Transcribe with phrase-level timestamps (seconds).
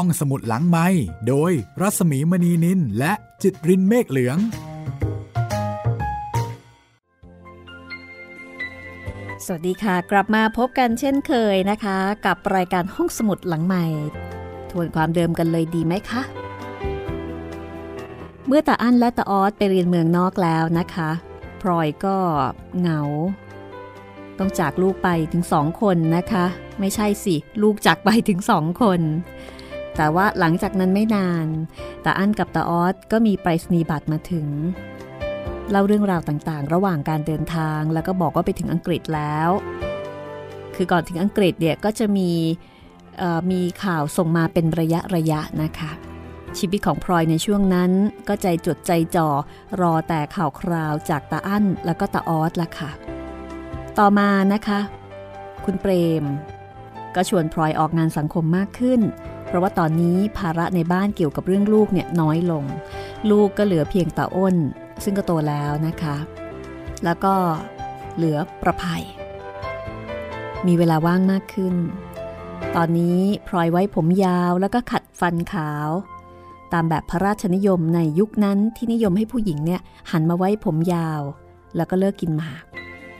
[0.00, 0.86] ห้องสมุดหลังไม้
[1.28, 4.38] โดยรัสมีมณีนินและจิตรินเมฆเหลือง
[9.44, 13.84] สวัสดีค่ะ กลับมาพบกันเช่นเคยนะคะ กับรายการห้องสมุดหลังใหม่
[14.70, 16.22] ทวนความเดิมกันเลยดีไหมคะ
[18.46, 21.10] เมื่อตาอั้นและตาออสไปเรียนเมืองนอกแล้วนะคะ
[21.62, 22.16] พลอยก็
[22.78, 23.00] เหงา
[24.38, 26.44] ต้องจากลูกไปถึงสองคนนะคะ
[26.80, 29.02] ไม่ใช่สิ ลูกจากไปถึงสองคน
[29.96, 31.46] แต่ว่าหลังจากนั้นไม่นาน
[32.04, 34.46] ตาอั้นกับตาออสก็มีไปรษณียบัตรมาถึง
[35.70, 39.50] เล่าเรื่องราวต่างๆ ระหว่างการเดินทาง แล้วก็บอกว่าไปถึงอังกฤษแล้ว
[40.74, 42.30] คือก่อนถึงอังกฤษเนี่ยก็จะมี
[43.50, 45.92] มีข่าวส่งมาเป็นระยะระยะนะคะ
[46.58, 47.90] ชีวิตของพลอยในช่วงนั้น
[48.28, 49.28] ก็ใจจดใจจ่อ
[49.80, 52.90] รอแต่ข่าวคราวจากตาอั้นแล้วก็ตาออสละค่ะ
[53.98, 54.80] ต่อมานะคะ
[55.64, 55.92] คุณเปร
[56.22, 56.24] ม
[57.14, 59.00] ก็ชวนพลอยออกงานสังคมมากขึ้น
[59.46, 62.64] เพราะว่าตอนนี้ภาระในบ้านเกี่ยวกับเรื่องลูกเนี่ยน้อยลง
[63.30, 64.56] ลูกก็เหลือเพียงตาอ้น
[65.04, 66.16] ซึ่งก็โตแล้วนะคะ
[67.04, 67.34] แล้วก็
[68.16, 69.04] เหลือประภัย
[70.66, 71.74] มีเวลาว่างมากขึ้น
[72.76, 75.88] ตอนนี้พลอยไว้ผมยาวแล้วก็ขัดฟันขาว
[76.72, 81.22] ตามแบบพระราชนิยมในยุคนั้นที่นิยมให้ผู้หญิงเนี่ยหันมาไว้ผมยาว
[81.76, 82.64] แล้วก็เลิกกินหมาก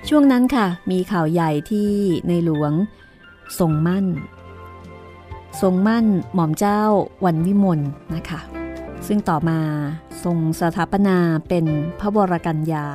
[0.09, 1.89] ช่วงนั้นค่ะ มีข่าวใหญ่ที่
[2.29, 2.73] ในหลวง
[3.59, 4.07] ทรงมั่น
[5.61, 6.83] ทรงมั่นหม่อมเจ้า
[7.25, 7.81] วันวิมล
[8.15, 8.41] นะคะ
[9.07, 9.61] ซึ่งต่อมา
[10.25, 11.67] ทรงสถาปนาเป็น
[12.01, 12.87] พระวรกัญญา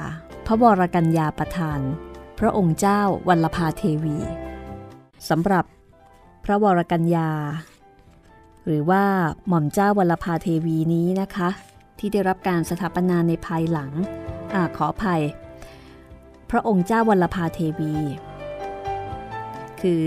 [0.45, 1.79] พระวรกัญญาประธาน
[2.39, 4.17] พระองค์เจ้าวัลภาเทวี
[5.29, 5.65] สำหรับ
[6.45, 7.29] พระวรกัญญา
[8.65, 9.03] หรือว่า
[9.47, 11.49] หม่อมเจ้าวัลภาเทวีนี้นะคะ
[11.99, 13.91] ที่ได้รับการสถาปนาในภายหลัง
[14.53, 15.23] อขออภัย
[16.51, 17.93] พระองค์เจ้าวัลภาเทวี
[19.81, 20.01] คือ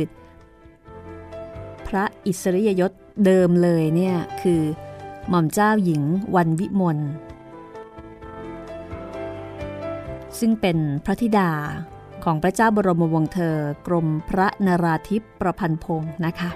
[1.95, 2.93] ระอิสริยยศ
[3.25, 4.63] เดิมเลยเนี่ยคือ
[5.29, 6.03] หม่อมเจ้าหญิง
[6.35, 6.99] วันวิมล
[10.39, 11.51] ซึ่งเป็นพระธิดา
[12.25, 13.57] ของพระเจ้าบรมวงศ์เธอ
[13.87, 16.51] กรมพระนราธิปประพันธ์พงศ์นะคะ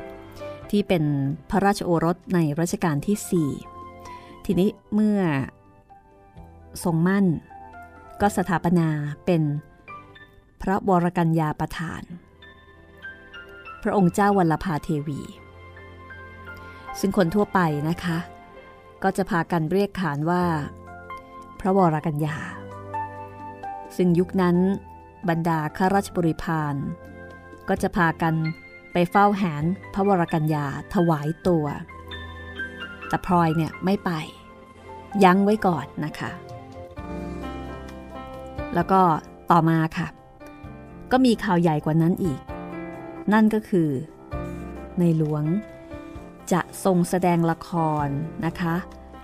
[0.70, 1.04] ที่เป็น
[1.50, 3.52] พระราชโอรสในรัชกาลที่
[3.90, 5.20] 4 ทีนี้เมื่อ
[6.84, 7.26] ทรงมั่น
[8.20, 8.88] ก็สถาปนา
[9.26, 9.42] เป็น
[10.62, 12.02] พระวรกัญญาประธาน
[13.82, 15.20] พระองค์เจ้าวัลภาเทวี
[17.00, 18.18] ซึ่งคนทั่วไปนะคะ
[19.02, 20.44] ก็จะพากันเรียกขานว่า
[21.60, 22.36] พระวรกัญญา
[23.96, 24.56] ซึ่งยุคนั้น
[25.28, 26.74] บรรดาข้าราชบริพาร
[27.68, 28.34] ก็จะพากัน
[28.92, 29.64] ไปเฝ้าแหน
[29.94, 31.66] พระวรกัญญาถวายตัว
[33.08, 34.10] แต่พลอยเนี่ยไม่ไป
[35.24, 36.30] ยั้งไว้ก่อนนะคะ
[38.74, 39.00] แล้วก็
[39.50, 40.08] ต่อมาค่ะ
[41.12, 42.40] ก็มีข่าวใหญ่กว่านั้นอีก
[43.32, 43.90] นั่นก็คือ
[44.98, 45.44] ในหลวง
[46.52, 47.70] จะทรงแสดงละค
[48.04, 48.06] ร
[48.46, 48.76] นะคะ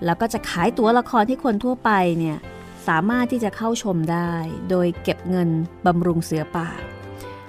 [0.04, 2.38] แล้วก็จะขายตั๋วละครที่คนทั่วไปเนี่ย
[2.88, 4.32] สามารถที่จะเข้าชมได้
[4.70, 5.48] โดยเก็บเงิน
[5.86, 6.68] บำรุงเสือป่า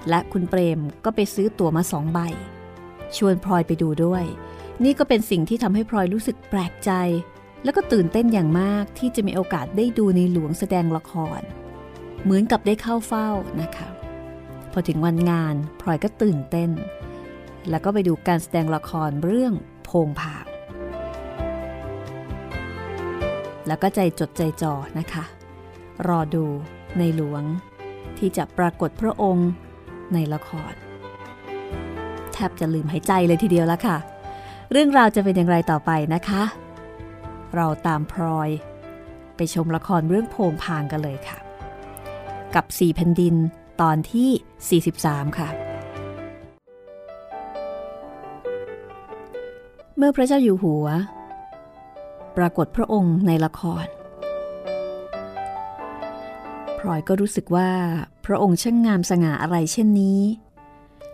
[0.08, 2.20] และคุณเปรมก็ไปซื้อตั๋วมาสองใบ
[3.16, 4.24] ชวนพลอยไปดูด้วย
[4.84, 6.90] นี่ก็เป็นสิ่งที่ทำให้พลอยรู้สึกแปลกใจ
[7.64, 11.40] แล้วก็ตื่นเต้นอย่างมากที่จะมีโอกาสได้ดูในหลวงแสดงละคร
[12.24, 13.28] เหมือนกับได้เข้าเฝ้า
[13.62, 13.88] นะคะ
[14.76, 16.70] อถึงวันงานพลอยก็ตื่นเต้น
[17.70, 19.52] แล้วก็ไปดูการแสดงละครเรื่อง
[19.84, 20.46] โพงผาง
[23.66, 25.24] แล้วก็ใจจดใจจ่อนะคะ
[26.08, 26.44] รอดู
[26.98, 27.42] ในหลวง
[28.18, 29.50] ที่จะปรากฏพระองค์
[30.14, 30.72] ในละคร
[32.32, 33.96] แทบจะลืมหายใจเลยทีเดียวละค่ะ
[34.72, 36.42] เรื่องราวจะเป็นอย่างไรต่อไปนะคะ
[37.54, 38.50] เราตามพลอย
[39.36, 41.38] ไปชมละครเรื่องโพงพางกันเลยค่ะ
[42.54, 43.34] กับสี่แผ่นดิน
[43.80, 45.48] ตอนที่ 43 ค่ะ
[49.96, 50.86] เมื่อพระเจ้าอยู่หัว
[52.36, 53.86] ปรากฏพระองค์ในละคร
[56.78, 57.70] พลอยก็รู้สึกว่า
[58.26, 60.20] พระองค์ช่างงามสง่าอะไรเช่นนี้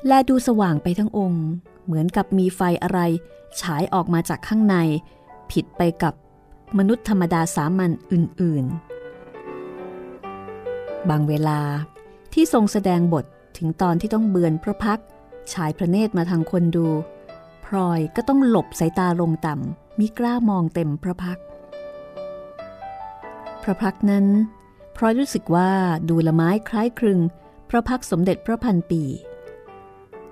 [0.07, 1.45] และดูสว่างไปทั้งองค์
[1.85, 3.01] เหมือนกับมีไฟอะไร
[3.61, 4.77] ฉายออกมาจากข้างใน
[5.51, 6.15] ผิดไปกับ
[6.79, 8.65] มนุษย์ธรรมดาสามัญอื่น
[10.27, 11.61] ๆ บางเวลา
[12.33, 13.25] ที่ทรงแสดงบท
[13.57, 15.01] ถึงตอนที่ต้องเบือนพระพัก
[15.53, 16.87] ฉายพระเนตรมาทางคนดู
[17.65, 21.39] พลอยก็ต้องหลบสายตาลงต่ำมิกล้ามองเต็มพระพัก
[23.63, 24.27] พระพักนั้น
[24.97, 25.71] พลอยรู้สึกว่า
[26.09, 27.21] ดูละไม้คล้ายคลึง
[27.71, 29.03] พระพักสมเด็จพระพันปี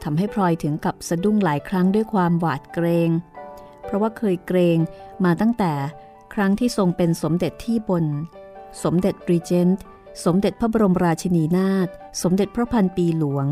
[0.02, 3.11] ทำให้พลอยถึงกับสะดุ้งหลายครั้งด้วยความหวาดเกรง
[3.85, 4.79] เพราะว่าเคยเกรง
[5.25, 5.73] มาตั้งแต่
[6.35, 8.05] ครั้งที่ทรงเป็นสมเด็จที่บน
[8.82, 9.85] สมเด็จรีเจนต์
[10.25, 11.89] สมเด็จพระบรมราชินีนาถ
[12.23, 13.47] สมเด็จพระพันปีหลวง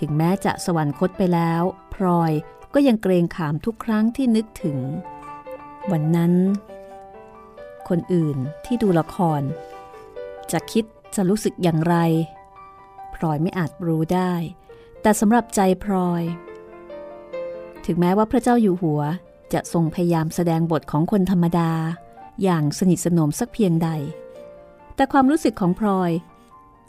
[0.00, 1.62] ถึงแม้จะสวรรคตไปแล้ว
[1.94, 2.32] พลอย
[2.74, 4.78] ก็ยังเกรงขามทุกครั้งที่นึกถึง
[5.90, 6.32] วันนั้น
[7.88, 9.42] คนอื่นที่ดูละคร
[10.52, 10.84] จะคิด
[11.14, 11.96] จะรู้สึกอย่างไร
[13.14, 14.32] พลอยไม่อาจรู้ได้
[15.02, 16.22] แต่สำหรับใจพลอย
[17.86, 19.02] ถึงแม้ว่าพระเจ้าอยู่หัว
[19.52, 21.70] จะทรงพยายามแสดงบทของคนธรรมดา
[22.42, 23.88] อย่างสนิทสนมสักเพียงใด
[24.96, 26.12] แต่ความรู้สึกของพลอย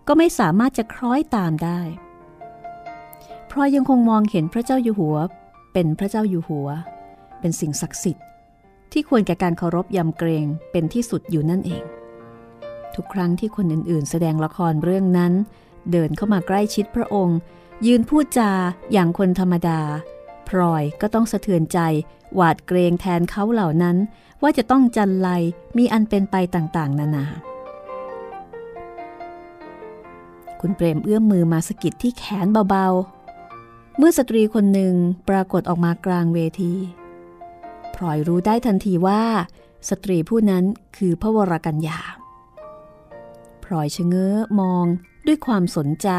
[0.08, 1.80] ก็ไม่สามารถจะคล้อยตามได้
[3.52, 5.18] พลอยยังคงมองเห็นพระเจ้าอยู่หัว
[5.74, 6.68] เป็นพระเจ้าอยู่หัว
[7.40, 8.26] เป็นสิ่งศักดิ์สิทธิ์
[8.92, 11.84] ที่ควรแก่การเคารพยำเกรงเป็นที่สุดอยู่นั่นเอง
[12.96, 15.34] ทุกครั้งที่คนอื่นๆ แสดงละครเรื่องนั้น
[15.92, 17.38] เดินเข้ามาใกล้ชิดพระองค์
[17.86, 18.52] ยืนพูดจา
[18.92, 19.80] อย่างคนธรรมดา
[20.48, 21.80] พลอยก็ต้องสะเทือนใจ
[22.36, 23.98] หวาดเกรงแทนเขาเหล่านั้น
[24.42, 25.30] ว่าจะต้องจันไล
[25.78, 27.26] มีอันเป็นไปต่างๆ นานา
[30.62, 34.94] คุณเปรมเอื้อมมือมาสกิดที่แขนเบาๆ เมื่อสตรีคนหนึ่ง
[35.30, 36.74] ปรากฏออกมากลางเวที
[37.96, 39.24] พลอยรู้ได้ทันทีว่า
[39.90, 40.64] สตรีผู้นั้น
[40.98, 42.00] คือพระวรกัญญา
[43.64, 44.86] พลอยชะเง้อมอง
[45.28, 46.10] ด้วยความสนใจ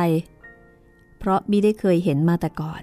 [1.18, 2.82] เพราะมิได้เคยเห็นมาแต่ก่อน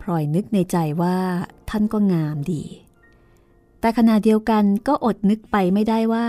[0.00, 1.16] พลอยนึกในใจว่า
[1.70, 2.62] ท่านก็งามดี
[3.80, 6.28] แต่ขณะเดียวกันก็อดนึกไปไม่ได้ว่า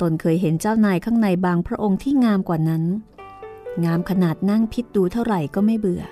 [0.00, 2.84] ตนเคยเห็นเจ้านายข้างในบางพระองค์ที่งามกว่านั้น
[3.84, 6.04] งามขนาดนั่งพิษดูเท่าไหร่ก็ไม่เบื่อ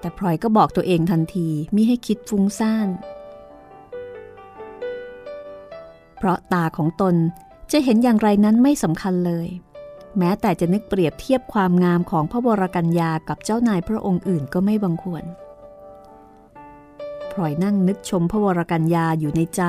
[0.00, 2.88] แต่พลอยก็บอกตัวเองทันทีมิให้คิดฟุ้งซ่าน
[6.16, 7.14] เพราะตาของตน
[7.72, 9.48] จะเห็นอย่างไรนั้นไม่สำคัญเลย
[10.18, 15.24] แม้แต่จะนึกเปรียบเทียบความงามของพระวรกัญญากับเจ้านายพระองค์อื่นก็ไม่บังควร
[17.32, 19.62] พลอยนั่งนึกชมพระวรกัญญาอยู่ในใจ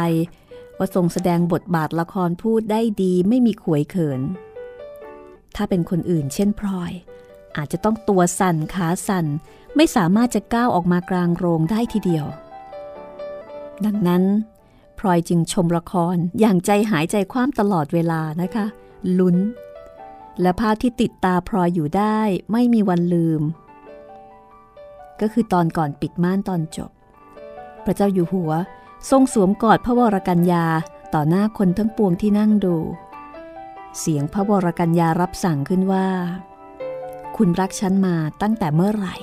[0.78, 4.22] ว่าทรงแสดงบทบาทละครพูดได้ดีไม่มีขวยเขิน
[5.56, 6.92] ถ้าเป็นคนอื่นเช่นพลอย
[7.58, 9.26] อาจจะต้องตัวสั่นขาสั่น
[9.76, 12.26] ไม่สามารถจะก้าวออกมากลางโรงได้ทีเดียว
[13.86, 14.24] ดังนั้น
[15.00, 18.66] พลอยจึงชมละครอย่างใจหายใจคว่ำตลอดเวลานะคะ
[19.20, 19.38] ลุ้น
[20.42, 22.20] และภาพที่ติดตาพลอยอยู่ได้
[22.52, 23.42] ไม่มีวันลืม
[25.22, 26.92] ก็คือตอนก่อนปิดม่านตอนจบ
[27.86, 28.52] พระเจ้าอยู่หัว
[29.10, 30.66] ทรงสวมกอดพระวรกัญญา
[31.14, 32.76] ต่อหน้าคนทั้งปวงที่นั่งดู
[34.00, 36.08] เสียงพระวรกัญญารับสั่งขึ้นว่า
[37.38, 39.16] คุณรักฉันมาตั้งแต่เมื่อไหร่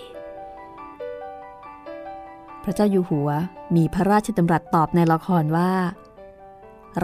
[2.63, 3.29] พระเจ้าอยู่หัว
[3.77, 5.73] มีพระราชดำรัสตอบในละครว่า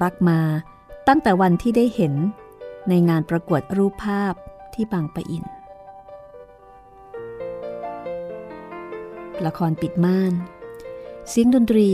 [0.02, 0.40] รักมา
[1.08, 2.14] ตั้งแต่วันที่ได้เห็น
[2.88, 4.34] ในงานประกวดรูปภาพ
[4.74, 5.44] ที่บางปะอิน
[9.46, 10.32] ละครปิดม่าน
[11.28, 11.90] เสียงดนตรี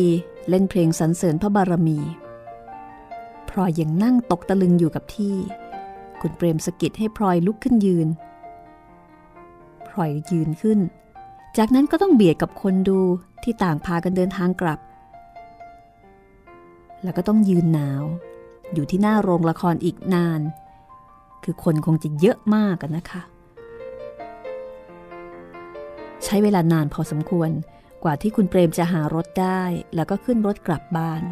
[0.48, 1.98] เล่นเพลงสรรเสริญพระบารมี
[3.48, 5.34] พลอยยังนั่งตกตะลึงอยู่กับที่
[6.20, 8.08] คุณเปรมสกิดให้พลอยลุกขึ้นยืน
[9.88, 10.78] พลอยยืนขึ้น
[11.58, 13.00] จากนั้นก็ต้องเบียดกับคนดู
[13.42, 14.80] ที่ต่างพากันเดินทางกลับ
[17.02, 18.02] แล้วก็ต้องยืนหนาว
[18.74, 20.40] อยู่ที่หน้าโรงละครอีกนาน
[21.44, 23.22] คือคนคงจะเยอะมากกันนะคะ
[26.24, 27.50] ใช้เวลานานพอสมควร
[28.04, 29.62] กว่าที่คุณเปรมจะหารถได้
[29.94, 31.22] แล้วก็ขึ้นรถกลับบ้าน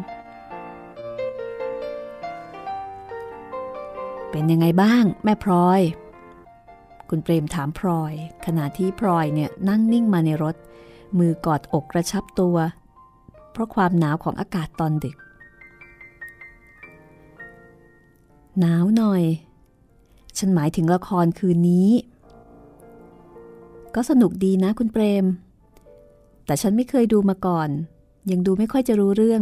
[4.31, 5.81] เป็นยังไงบ้างแม่พลอย
[7.09, 8.13] คุณเปรมถามพลอย
[8.45, 10.55] ขณะที่พลอยเนี่ยนั่งนิ่งมาในรถ
[11.17, 12.57] มือกอดอกกระชับตัว
[13.51, 15.17] เพราะความหนาวของอากาศตอนดึก
[18.59, 19.23] หนาวหน่อย
[20.37, 21.89] ฉันหมายถึงละครคืนนี้
[23.95, 25.25] ก็สนุกดีนะคุณเปรม
[26.45, 27.69] แต่ฉันไม่เคยดูมาก่อน
[28.31, 29.41] ยังดูไม่ค่อยจะรู้เรื่อง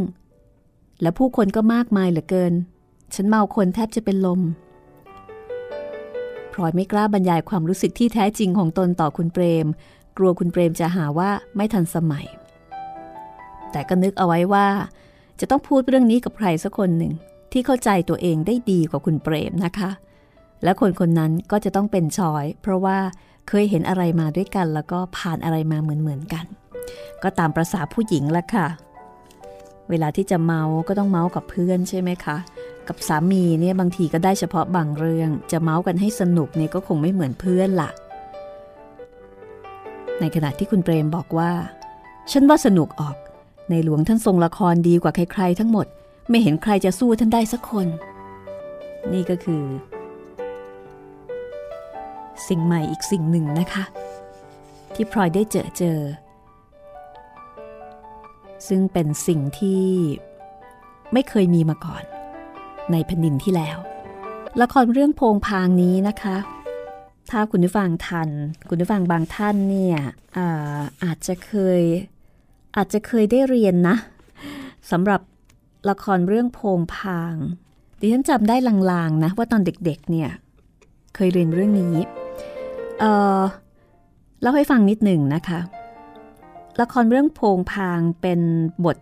[1.02, 2.54] และผู้คนก็มากมายเหลือเกิน
[3.16, 4.42] ฉันเมาคนแทบจะเป็นลม
[6.54, 9.68] พลอยไม่กล้าบรรยายความรู้สึกที่แท้จริงของตนต่อคุณเปรม
[10.18, 12.26] กลัวคุณเปรมจะหาว่าไม่ทันสมัย
[13.72, 14.68] แต่ก็นึกเอาไว้ว่า
[15.40, 17.14] จะต้องพูดเรื่องนี้กับใครสักคนหนึ่ง
[17.52, 19.92] ที่เข้าใจตัวเองได้ดีกว่าคุณเปรมนะคะ
[20.64, 22.98] และคนคนนั้นก็จะต้องเป็นชอย เพราะว่า
[23.48, 26.46] เคยเห็นอะไรมาด้วยกัน แล้วก็ผ่านอะไรมาเหมือนๆกัน
[27.24, 28.68] ก็ตามประษาผู้หญิงละค่ะ
[29.90, 32.38] เวลาที่จะเมาก็ต้องเมากับเพื่อนใช่ไหมคะ
[32.88, 37.90] กับสามีเนี่ยบางทีก็ได้เฉพาะบางเรื่อง จะเมากันให้สนุกเนี่ยก็คงไม่เหมือนเพื่อนละ
[40.20, 41.52] ในขณะที่คุณเปรมบอกว่า
[42.32, 43.16] ฉันว่าสนุกออก
[43.70, 45.88] ในหลวงท่านทรงละครดีกว่าใคร ๆ ทั้งหมด
[46.30, 47.88] ไม่เห็นใครจะสู้ท่านได้สักคน
[49.14, 49.64] นี่ก็คือ
[52.48, 53.84] สิ่งใหม่อีกสิ่งหนึ่งนะคะ
[54.94, 56.00] ที่พลอยได้เจอเจอ
[58.68, 59.86] ซึ่งเป็นสิ่งที่
[61.14, 62.04] ไม่เคยมีมาก่อน
[62.92, 63.78] ในแผ่นดินที่แล้ว
[64.62, 66.38] ละครเรื่องโพงพางนี้นะคะ
[67.32, 68.30] ถ้าคุณผู้ฟังทัน
[68.70, 69.98] คุณผู้ฟังบางท่านเนี่ย
[70.38, 71.82] อาอาจจะเคย
[72.76, 73.96] อาจจะเคยได้เรียนนะ
[74.92, 75.22] สำหรับ
[75.90, 77.34] ละครเรื่องโพงพาง
[78.00, 78.56] ดิฉันจำได้
[78.92, 80.30] ลางๆนะว่าตอนเด็กๆเนี่ย
[81.16, 81.96] เคยเรียนเรื่องนี้
[83.00, 83.06] เอ
[83.40, 83.42] อ
[84.42, 85.60] เล่าให้ฟังนิดหนึ่งนะคะ
[86.80, 88.40] ละครเรื่องโพงพางเป็น
[88.86, 88.98] บท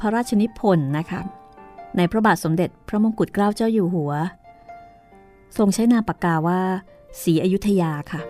[0.00, 1.20] พระราชนิพนธ์นะคะ
[1.96, 4.12] ในพระบาทสมเด็จพระมงกุฎเกล้าเจ้าอยู่หัว
[5.56, 6.60] ทรงใช้นามปากกาว่า
[7.22, 8.20] ศรีอยุธยาค่ะ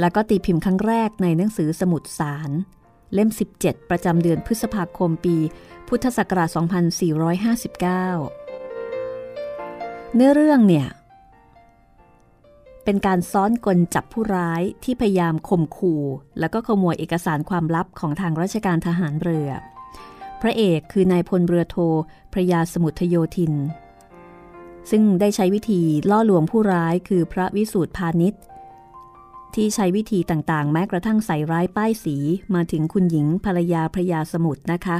[0.00, 2.50] แล้วก็ตีพิมพ์ครั้งแรกในหนังสือสมุดสาร
[3.14, 5.36] เล่ม 17 ประจำเดือนพฤษภาคมปี
[5.88, 6.60] พุทธศักราช 2459
[10.14, 10.86] เนื้อเรื่องเนี่ย
[12.84, 16.02] เป็นการซ้อนกลจับผู้ร้ายที่พยายามข่มขู่
[16.38, 19.48] แล้วก็ขโมยเอกสารความลับของทางราชการทหารเรือ
[20.40, 21.76] พระเอกคือนายพลเรือโท
[22.32, 23.54] พระยาสมุทโยธิน
[24.90, 28.40] ซึ่งได้ใช้วิธีล่อลวงผู้ร้ายคือพระวิสูตรพาณิชย์
[29.56, 32.16] ที่ใช้วิธีต่างๆ แม้กระทั่งใส่ร้ายป้ายสี
[32.54, 34.96] มาถึงคุณหญิงภรรยาพระยาสมุทรนะคะ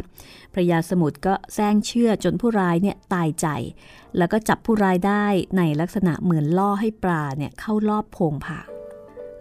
[0.54, 3.46] พระยาสมุทรก็แซงเชื่อจนผู้ร้ายเนี่ยตายใจ
[4.18, 5.26] แล้วก็จับผู้ร้ายได้
[5.56, 8.68] ในลักษณะเหมือนล่อให้ปลาเนี่ยเข้ารอบโพงผาง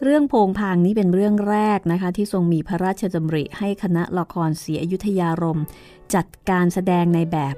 [0.04, 5.62] เรื่องโพงพางนี้เป็นเรื่องแรกนะคะ ที่ทรงมีพระราชดำริให้คณะละครศรีอยุธยารม
[6.16, 7.56] จัดการแสดงในแบบ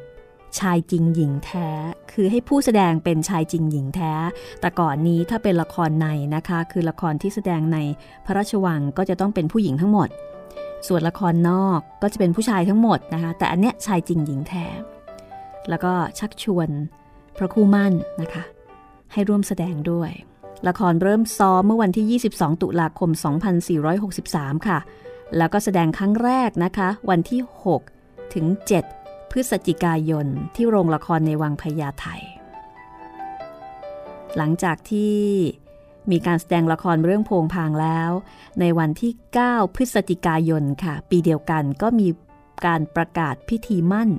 [0.60, 1.70] ชายจริงหญิงแท้
[2.12, 4.14] คือให้ผู้แสดงเป็นชายจริงหญิงแท้
[4.62, 7.78] แต่ก่อนนี้ถ้าเป็นละครในนะคะ คือละครที่แสดงใน
[8.26, 10.10] พระราชวังก็จะต้องเป็นผู้หญิงทั้งหมด
[10.88, 14.66] ส่วนละครนอกก็จะเป็นผู้ชายทั้งหมดนะคะ แต่อันเนี้ยชายจริงหญิงแท้
[15.70, 16.70] แล้วก็ชักชวน
[17.38, 18.44] พระคู่มั่นนะคะ
[19.14, 20.12] ให้ร่วมแสดงด้วย
[20.68, 23.10] ละครเริ่มซ้อมเมื่อวันที่ 22 ตุลาคม
[23.90, 24.80] 2463 ค่ะ
[25.38, 27.42] แล้วก็แสดงครั้งแรกนะคะ วันที่
[27.86, 28.46] 6 ถึง
[28.80, 29.01] 7
[29.32, 32.06] พฤศจิกายนที่โรงละครในวังพญาไท
[34.38, 35.18] หลังจากที่
[36.12, 38.12] มีการแสดงละครเรื่องโพงพางแล้ว
[38.60, 39.14] ในวันที่
[39.46, 42.08] 9 พฤศจิกายนค่ะ ปีเดียวกันก็มี
[42.66, 44.10] การประกาศพิธีมั่น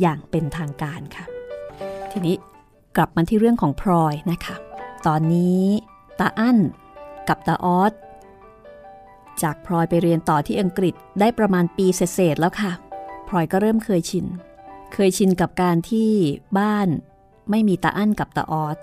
[0.00, 1.24] อย่างเป็นทางการค่ะ
[2.10, 2.36] ทีนี้
[2.96, 4.56] กลับมาที่เรื่องของพลอยนะคะ
[5.06, 5.64] ตอนนี้
[6.18, 6.58] ตาอั้น
[7.28, 7.92] กับตาออส
[9.42, 12.72] จากพลอยไปเรียนต่อที่อังกฤษได้ประมาณปีเศษแล้วค่ะ
[13.28, 14.26] พลอยก็เริ่มเคยชิน
[14.92, 16.10] เคยชินกับการที่
[16.58, 16.88] บ้าน
[17.50, 18.78] ไม่มีตาอั้นกับตาออส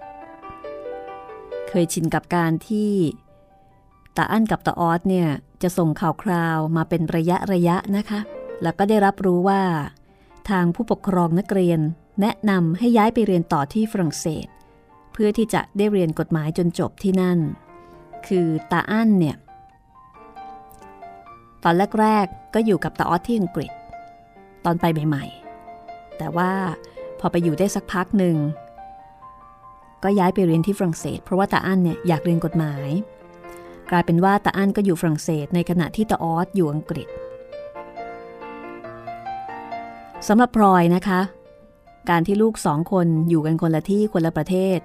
[1.70, 2.92] เคยชินกับการที่
[4.18, 5.28] ตาอั้นกับตาออสเนี่ย
[5.62, 8.20] จะส่งข่าวคราวมาเป็นระยะระยะนะคะ
[8.64, 9.62] แล้วก็ได้รับรู้ว่า
[10.50, 11.80] ทางผู้ปกครองนักเรียน
[12.22, 14.48] แนะนำให้ย้ายไปเรียนต่อที่ฝรั่งเศส
[15.14, 17.40] เพื่อที่จะได้เรียนกฎหมายจนจบที่นั่น
[18.28, 19.38] คือตาอั้นเนี่ย
[21.64, 23.72] ตอนแรกๆก็อยู่กับตาออสที่อังกฤษ
[24.66, 25.37] ตอนไปใหม่ๆ
[26.18, 26.52] แต่ว่า
[27.20, 28.36] พอไปอยู่ได้สักพักหนึ่ง
[30.04, 32.88] ก็ย้ายไปเรียนที่ฝรั่งเศส เพราะว่าตาอั้นเนี่ยอยากเรียนกฎหมาย
[33.90, 37.08] กลายเป็นว่าตาอั้นก็อยู่ฝรั่งเศส ในขณะที่ตาออสอยู่อังกฤษ
[40.28, 41.22] สำหรับพลอยนะคะ
[42.10, 44.80] การที่ลูกสองคนอยู่กันคนละที่คนละประเทศ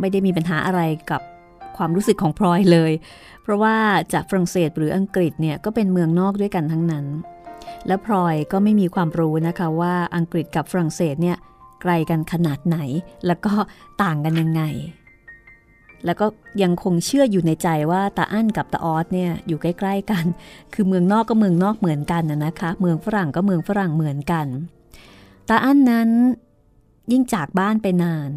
[0.00, 0.80] ไม่ได้มีปัญหาอะไร
[1.10, 1.22] กับ
[1.76, 2.92] ความรู้สึกของพลอยเลย
[3.42, 3.76] เพราะว่า
[4.12, 7.06] จากฝรั่งเศสหรืออังกฤษเนี่ยก็เป็นเมืองนอกด้วยกันทั้งนั้น
[7.86, 11.36] และพลอยก็ไม่มีความรู้นะคะว่าอังกฤษกับฝรั่งเศสเนี่ย
[11.82, 12.78] ไกลกันขนาดไหน
[13.26, 13.52] แล้วก็
[14.02, 14.62] ต่างกันยังไง
[16.04, 16.26] แล้วก็
[16.62, 20.24] ยังคงเชื่ออยู่ในใจว่าตาอั้นกับตาออสเนี่ยอยู่ใกล้ๆกัน
[20.74, 24.46] คือเมืองนอกก็เมืองนอกเหมือนกันนะคะ เมืองฝรั่งก็เมืองฝรั่งเหมือนกัน
[25.48, 26.08] ตาอั้นนั้น
[27.12, 28.30] ยิ่งจากบ้านไปนาน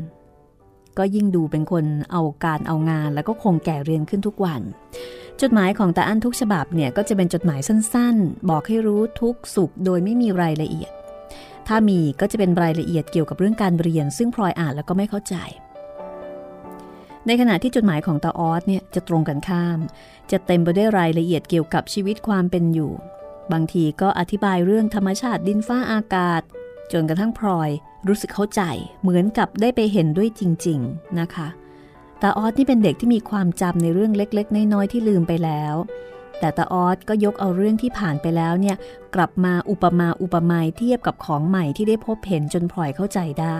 [0.97, 4.61] ก็ยิ่งดูเป็นคนเอาการเอางาน แล้วก็คงแก่เรียนขึ้นทุกวัน
[5.41, 10.91] จดหมายของตาอั้นทุกฉบับเนี่ยก็จะเป็นจดหมายสั้นๆ บอกให้รู้ทุกสุขโดยไม่มีรายละเอียด
[11.67, 15.35] ถ้ามีก็จะเป็นรายละเอียดเกี่ยวกับเรื่องการเรียน ซึ่งพลอยอ่านแล้วก็ไม่เข้าใจ
[17.27, 19.79] ในขณะที่จดหมายของตาออสเนี่ยจะตรงกันข้าม
[20.31, 22.91] จะเต็มไปด้วยรายละเอียดเกี่ยวกับชีวิตความเป็นอยู่
[23.51, 26.41] บางทีก็อธิบายเรื่องธรรมชาติดินฟ้าอากาศ
[26.91, 27.69] จนกระทั่งพลอย
[28.07, 28.61] รู้สึกเข้าใจ
[29.01, 31.47] เหมือนกับได้ไปเห็นด้วยจริง ๆนะคะ
[32.21, 35.75] ตาออสนี่เป็นเด็กที่มีความจำในเรื่องเล็กๆ น้อยๆที่ลืมไปแล้ว
[36.39, 38.77] แต่ตาออสก็ยกเอาเรื่องที่ผ่านไปแล้วเนี่ย
[39.15, 43.59] กลับมาอุปมาอุปไมยเทียบกับของใหม่ที่ได้พบเห็นจนพลอยเข้าใจได้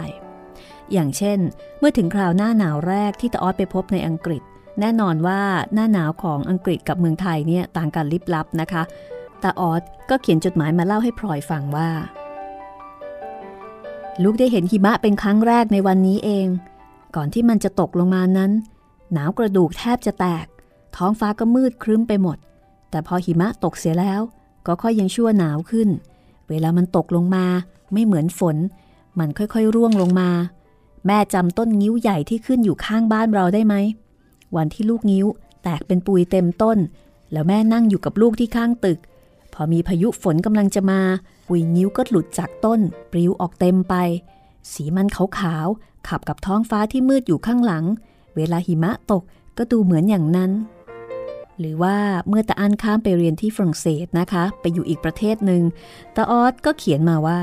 [0.92, 1.40] อย่างเช่น
[1.80, 4.42] เมื่อถึงคราวหน้าหนาวแรกที่ตาออสไปพบในอังกฤษ
[4.80, 5.42] แน่นอนว่า
[5.74, 8.84] หน้าหนาวของอังกฤษกับเมืองไทยเนี่ยต่างกันลิบลับนะคะ
[9.44, 11.90] ตาออสก็เขียนจดหมายมาเล่าให้พลอยฟังว่า
[14.24, 16.48] ลูกได้เห็นหิมะเป็นครั้งแรกในวันนี้เอง
[17.16, 18.52] ก่อนที่มันจะตกลงมานั้น
[19.14, 20.46] หนาวกระดูกแทบจะแตก
[20.96, 22.38] ท้องฟ้าก็มืดครึ้มไปหมด
[22.90, 24.22] แต่พอหิมะตกเสียแล้ว
[24.68, 25.90] ก็ค่อยยังชั่วหนาวขึ้น
[26.50, 27.46] เวลามันตกลงมา
[27.94, 28.58] ไม่เหมือนฝน
[29.20, 30.30] มันค่อยๆร่วงลงมา
[31.08, 33.76] แม่จำต้นงิ้วใหญ่ที่ขึ้นอยู่ข้างบ้านเราได้ไหม
[34.56, 35.26] วันที่ลูกนิ้ว
[35.64, 36.78] แตกเป็นปุยเต็มต้น
[37.32, 39.00] แล้วแม่นั่งอยู่กับลูกที่ข้างตึก
[39.54, 41.02] พอมีพายุฝนกำลังจะมา
[41.54, 42.80] ปุยนิ้วก็หลุดจากต้น
[43.12, 43.96] ปลิวออกเต็มไป
[44.72, 47.86] สีมันขาวๆขับกับท้องฟ้าที่มืดอยู่ข้างหลัง
[48.36, 49.24] เวลาหิมะตก
[49.58, 50.52] ก็ดูเหมือนอย่างนั้น
[51.60, 51.96] หรือว่า
[52.28, 55.64] เมื่อตาอันข้ามไปเรียนที่ฝรั่งเศสนะคะ ไปอยู่อีกประเทศหนึ่ง
[56.16, 57.40] ตาออสก็เขียนมาว่า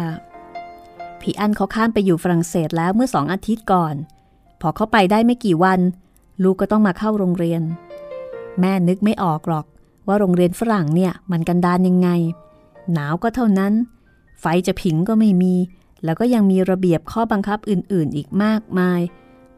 [1.20, 3.94] พี่อันเขาข้ามไปอยู่ฝรั่งเศสแล้วเมื่อสองอาทิตย์ก่อน
[4.60, 5.80] พอเขาไปได้ไม่กี่วัน
[6.42, 7.62] ลูกก็ต้องมาเข้าโรงเรียน
[8.60, 9.66] แม่นึกไม่ออกหรอก
[10.06, 12.10] ว่าโรงเรียนฝรั่งเนี่ยมันกันดานยังไง
[12.92, 13.72] หนาวก็เท่านั้น
[14.40, 15.54] ไฟจะผิงก็ไม่มี
[16.04, 19.00] แล้วก็ยังมีระเบียบข้อบังคับอื่นๆ อีกมากมาย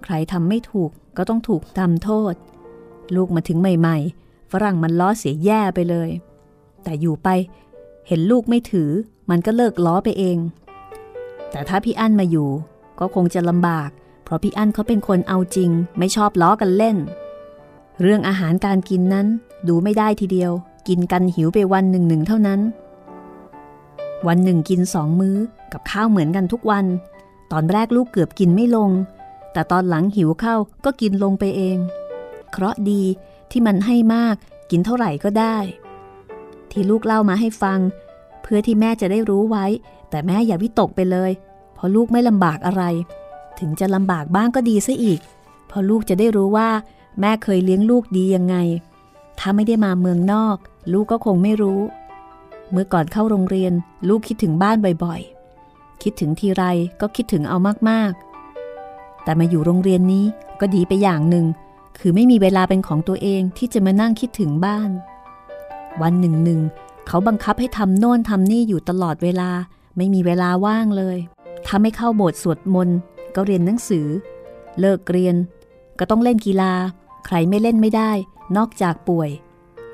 [0.05, 2.35] ใครทำไม่ถูกก็ต้องถูกทำโทษ
[3.15, 6.11] ลูกมาถึงใหม่ ๆ ฝรั่งมันล้อเสียแย่ไปเลย
[6.85, 7.29] แต่อยู่ไป
[8.09, 8.91] เห็นลูกไม่ถือ
[9.31, 10.39] มันก็เลิกล้อไปเอง
[11.51, 12.49] แต่ถ้าพี่อั้นมาอยู่
[13.01, 13.91] ก็คงจะลำบาก
[14.25, 16.97] เพราะพี่อั้นเขาเป็นคนเอาจริง ไม่ชอบล้อกันเล่น
[18.01, 19.27] เรื่องอาหารการกินนั้น
[19.69, 20.53] ดูไม่ได้ทีเดียว
[20.89, 22.61] กินกันหิวไปวันหนึ่งหนึ่งเท่านั้น
[24.27, 25.37] วันหนึ่งกินสองมื้อ
[25.73, 26.85] กับข้าวเหมือนกันทุกวัน
[27.53, 28.91] ตอนแรกลูกเกือบกินไม่ลง
[29.53, 31.79] แต่ตอนหลังหิวเข้าก็กินลงไปเอง
[32.50, 33.03] เคราะดี
[33.50, 34.37] ที่มันให้มาก
[34.71, 35.57] กินเท่าไหร่ก็ได้
[36.71, 37.79] ที่ลูกเล่ามาให้ฟัง
[38.43, 39.67] เพื่อที่แม่จะได้รู้ไว้
[40.11, 41.31] แต่แม่อย่าวิตกไปเลย
[41.75, 42.83] เพราะลูกไม่ลำบากอะไร
[43.59, 45.21] ถึงจะลำบากบ้างก็ดีซะอีก
[45.67, 46.69] เพราะลูกจะได้รู้ว่า
[47.21, 48.57] แม่เคยเลี้ยงลูกดียังไง
[49.39, 50.57] ถ้าไม่ได้มาเมืองนอก
[50.93, 51.81] ลูกก็คงไม่รู้
[52.73, 53.73] เมื่อก่อนเข้าโรงเรียน
[54.09, 56.65] ลูกคิดถึงบ้านบ่อยๆ คิดถึงทีไร
[57.00, 57.57] ก็คิดถึงเอา
[57.89, 60.25] มากๆ แต่มาอยู่โรงเรียนนี้
[60.61, 61.47] ก็ดีไปอย่างหนึ่ง
[61.99, 64.91] คือไม่มีเวลาเป็นของตัวเองที่จะมานั่งคิดถึงบ้าน
[66.03, 66.61] วันหนึ่งหนึ่ง
[67.07, 69.50] เขาบังคับให้ทำโน่นทำนี่อยู่ตลอดเวลา
[69.97, 71.19] ไม่มีเวลาว่างเลย
[71.67, 72.97] ถ้าไม่เข้าโบสถ์สวดมนต์
[73.35, 74.07] ก็เรียนหนังสือ
[74.81, 75.37] เลิกเรียน
[75.99, 76.73] ก็ต้องเล่นกีฬา
[77.27, 78.11] ใครไม่เล่นไม่ได้
[78.57, 79.31] นอกจากป่วย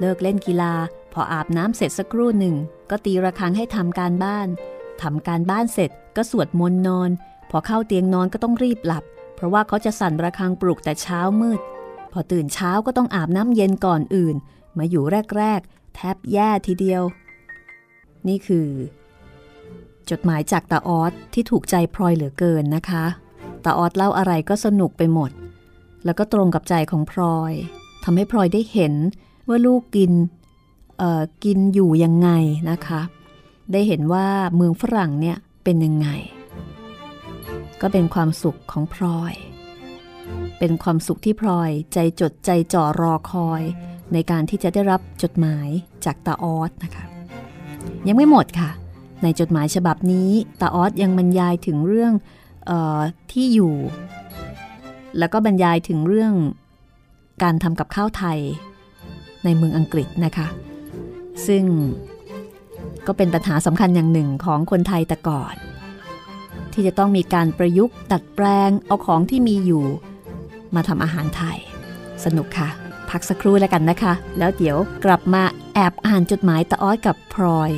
[0.00, 0.72] เลิกเล่นกีฬา
[1.18, 2.54] พออาบน้ำเสร็จสักครู่หนึ่ง
[2.90, 4.48] ก็ตีระฆังให้ทำการบ้าน
[5.02, 7.10] ทำการบ้านเสร็จก็สวดมนต์นอน
[7.50, 11.60] พอเข้าเตียงนอนก็ต้องรีบหลับ เพราะว่าเขาจะสั่นระฆังปลุกแต่เช้ามืด
[12.12, 14.36] พอตื่นเช้าก็ต้องอาบน้ำเย็นก่อนอื่น
[14.78, 15.04] มาอยู่
[15.36, 17.02] แรก ๆ แทบแย่ทีเดียว
[18.28, 18.68] นี่คือ
[20.10, 23.04] จดหมายจากตาออสที่ถูกใจพลอยเหลือเกินนะคะ
[23.64, 25.30] ตาออสเล่าอะไรก็สนุกไปหมด
[26.04, 27.52] แล้วก็ตรงกับใจของพลอย
[28.04, 28.94] ทำให้พลอยได้เห็น
[29.48, 30.12] ว่าลูกกิน
[31.44, 32.30] กินอยู่ยังไง
[32.70, 33.00] นะคะ
[33.72, 36.08] ได้เห็นว่าเมืองฝรั่งเนี่ยเป็นยังไง
[37.80, 39.34] ก็เป็นความสุขของพลอย
[40.58, 43.62] เป็นความสุขที่พลอยใจจดใจจ่อรอคอย
[44.12, 45.68] ในการที่จะได้รับจดหมาย
[46.04, 47.04] จากตาออสนะคะ
[48.08, 48.70] ยังไม่หมดค่ะ
[49.22, 50.30] ในจดหมายฉบับนี้
[50.60, 52.12] ตาออสยังบรรยายถึงเรื่อง
[52.70, 53.00] ออ
[53.32, 53.74] ที่อยู่
[55.18, 56.32] แล้วก็บรรยายถึงเรื่อง
[57.42, 58.38] การทำกับข้าวไทย
[59.44, 60.46] ในเมืองอังกฤษนะคะ
[61.46, 61.64] ซึ่ง
[63.06, 65.54] ก็เป็นปัญหาสำคัญอย่างหนึ่งของคนไทยแต่ก่อน
[66.72, 69.86] ที่จะต้องมีการประยุกต์ดัดแปลงเอาของที่มีอยู่
[70.74, 71.58] มาทำอาหารไทย
[72.24, 72.68] สนุกค่ะ
[73.10, 75.42] พักสักครู่แล้วกันนะคะ แล้วเดี๋ยวกลับมา
[75.74, 77.70] แอบอ่านจดหมายตาอ้อยกับพลอย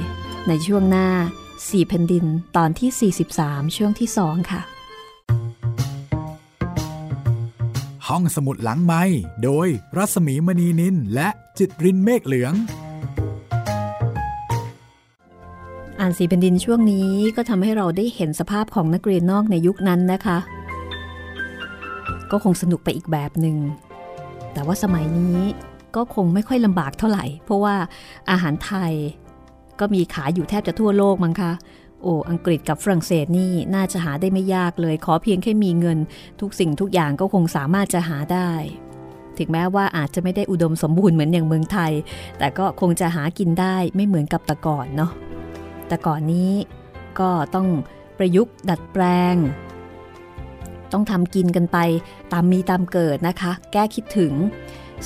[0.49, 1.09] ในช่วงหน้า
[1.69, 2.25] สี่แผ่นดิน
[2.57, 4.61] ตอนที่ 43 ช่วงที่สองค่ะ
[8.09, 9.03] ห้องสมุดหลังไม้
[9.45, 12.55] โดยรัสมีมณีนินและจิตรินเมฆเหลือง
[16.09, 20.39] อ่านสีแผ่นดินช่วงนี้ก็ทำให้เราได้เห็นสภาพของนักเรียนนอกในยุคนั้นนะคะ
[22.31, 23.57] ก็คงสนุกไปอีกแบบหนึง่ง
[24.53, 25.39] แต่ว่าสมัยนี้
[25.97, 27.75] ก็คงไม่ค่อยลำบากเท่าไหร่ เพราะว่า
[28.31, 28.93] อาหารไทย
[29.81, 31.53] ก็มีขายอยู่แทบจะทั่วโลกมั้งคะ
[32.03, 35.99] โอ้อังกฤษกับฝรั่งเศสนี่น่าจะหาได้ไม่ยากเลย ขอเพียงแค่มีเงิน
[36.41, 38.51] ทุกสิ่งทุกอย่างก็คงสามารถจะหาได้
[39.39, 41.93] ถึงแม้ว่าอาจจะไม่ได้อุดมสมบูรณ์เหมือนอย่างเมืองไทย
[42.39, 45.13] แต่ก็คงจะหากินได้ไม่เหมือนกับแต่ก่อนเนาะ
[45.89, 46.53] แต่ก่อนนี้
[47.21, 47.69] ก็ต้อง
[48.19, 49.03] ประยุกต์ดัดแปล
[49.35, 49.37] ง
[50.93, 51.79] ต้องทำกินกันไป
[52.33, 54.33] ตามมีตามเกิดนะคะ แก้คิดถึง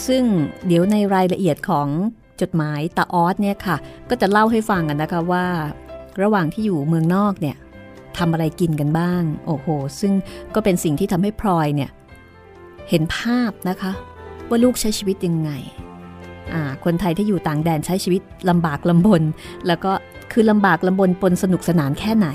[0.07, 0.23] ซึ่ง
[0.67, 1.89] เดี๋ยวในรายละเอียดของ
[2.41, 3.77] จดหมายตาออสเนี่ยค่ะ
[4.11, 5.47] ก็จะเล่าให้ฟังกันนะคะว่า
[6.23, 7.57] ระหว่างที่อยู่เมืองนอกเนี่ย
[8.19, 9.67] ทำอะไรกินกันบ้าง โอ้โห
[10.01, 10.13] ซึ่ง
[10.55, 11.91] ก็เป็นสิ่งที่ทำให้พลอยเนี่ย
[12.89, 13.93] เห็นภาพนะคะ
[14.49, 15.51] ว่าลูกใช้ชีวิตยังไง
[16.53, 19.23] อ่าคนไทยที่อยู่ต่างแดนใช้ชีวิตลำบากลำบน
[19.67, 19.93] แล้วก็
[20.33, 22.29] คือลำบากลำบนปนสนุกสนานแค่ไหน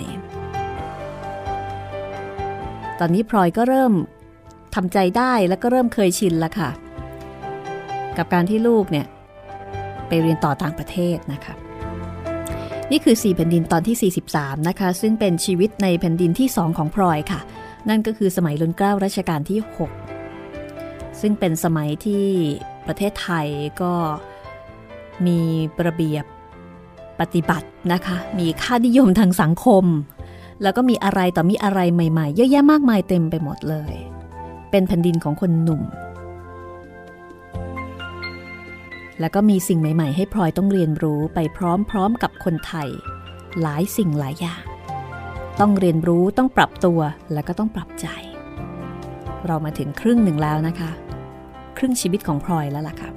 [3.00, 3.94] ตอนนี้พลอยก็เริ่ม
[4.76, 6.70] ทำใจได้แล้วก็เริ่มเคยชินแล้วค่ะ
[8.18, 9.06] กับการที่ลูกเนี่ย
[10.08, 11.54] ไปเรียนต่อต่างประเทศนะคะ
[12.92, 17.40] นี่คือ 4 แผ่นดินตอนที่ 43 นะคะ ซึ่งเป็นชีวิตในแผ่นดินที่ 2 ของพลอยค่ะ
[17.90, 19.60] นั่นก็คือสมัยรุ่นเกล้ารัชกาลที่
[20.40, 22.26] 6 ซึ่งเป็นสมัยที่
[22.88, 23.48] ประเทศไทย
[23.82, 23.94] ก็
[25.28, 25.40] มี
[25.88, 26.26] ระเบียบ
[27.20, 29.86] ปฏิบัตินะคะ มีค่านิยมทางสังคม
[30.62, 33.94] แล้วก็มีอะไรต่อมีอะไรใหม่ๆ เยอะแยะมากมายเต็มไปหมดเลย
[34.72, 35.82] เป็นแผ่นดินของคนหนุ่ม
[39.20, 41.40] แล้วก็มีสิ่งใหม่ ๆ ให้พลอยต้องเรียนรู้ไป
[41.90, 42.90] พร้อมๆกับคนไทย
[43.62, 44.64] หลายสิ่งหลายอย่าง
[45.60, 47.00] ต้องเรียนรู้ต้องปรับตัว
[47.34, 48.08] แล้วก็ต้องปรับใจ
[49.46, 50.92] เรามาถึงครึ่งหนึ่งแล้วนะคะ
[51.78, 53.10] ครึ่งชีวิตของพลอยแล้วล่ะค่ะ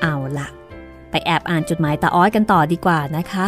[0.00, 0.48] เอาละ
[1.10, 3.46] ไปแอบอ่านจดหมายตาออสกันต่อดีกว่านะคะ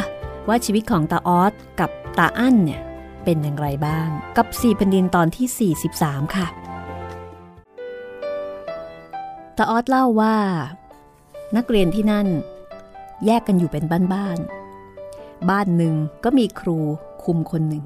[0.49, 2.81] ว่าชีวิตของตาออสกับตาอั้นเนี่ย
[3.25, 5.73] เป็นอย่างไรบ้าง กับสี่แผ่นดินตอนที่
[6.05, 6.47] 43 ค่ะ
[9.57, 10.37] ตาออสเล่าว่า
[11.57, 12.29] นักเรียนที่นั่น
[13.27, 14.39] แยกกันอยู่เป็นบ้านบ้าน
[15.51, 15.95] บ้านหนึ่ง
[16.25, 16.79] ก็มีครู
[17.25, 17.85] คุมคนหนึ่ง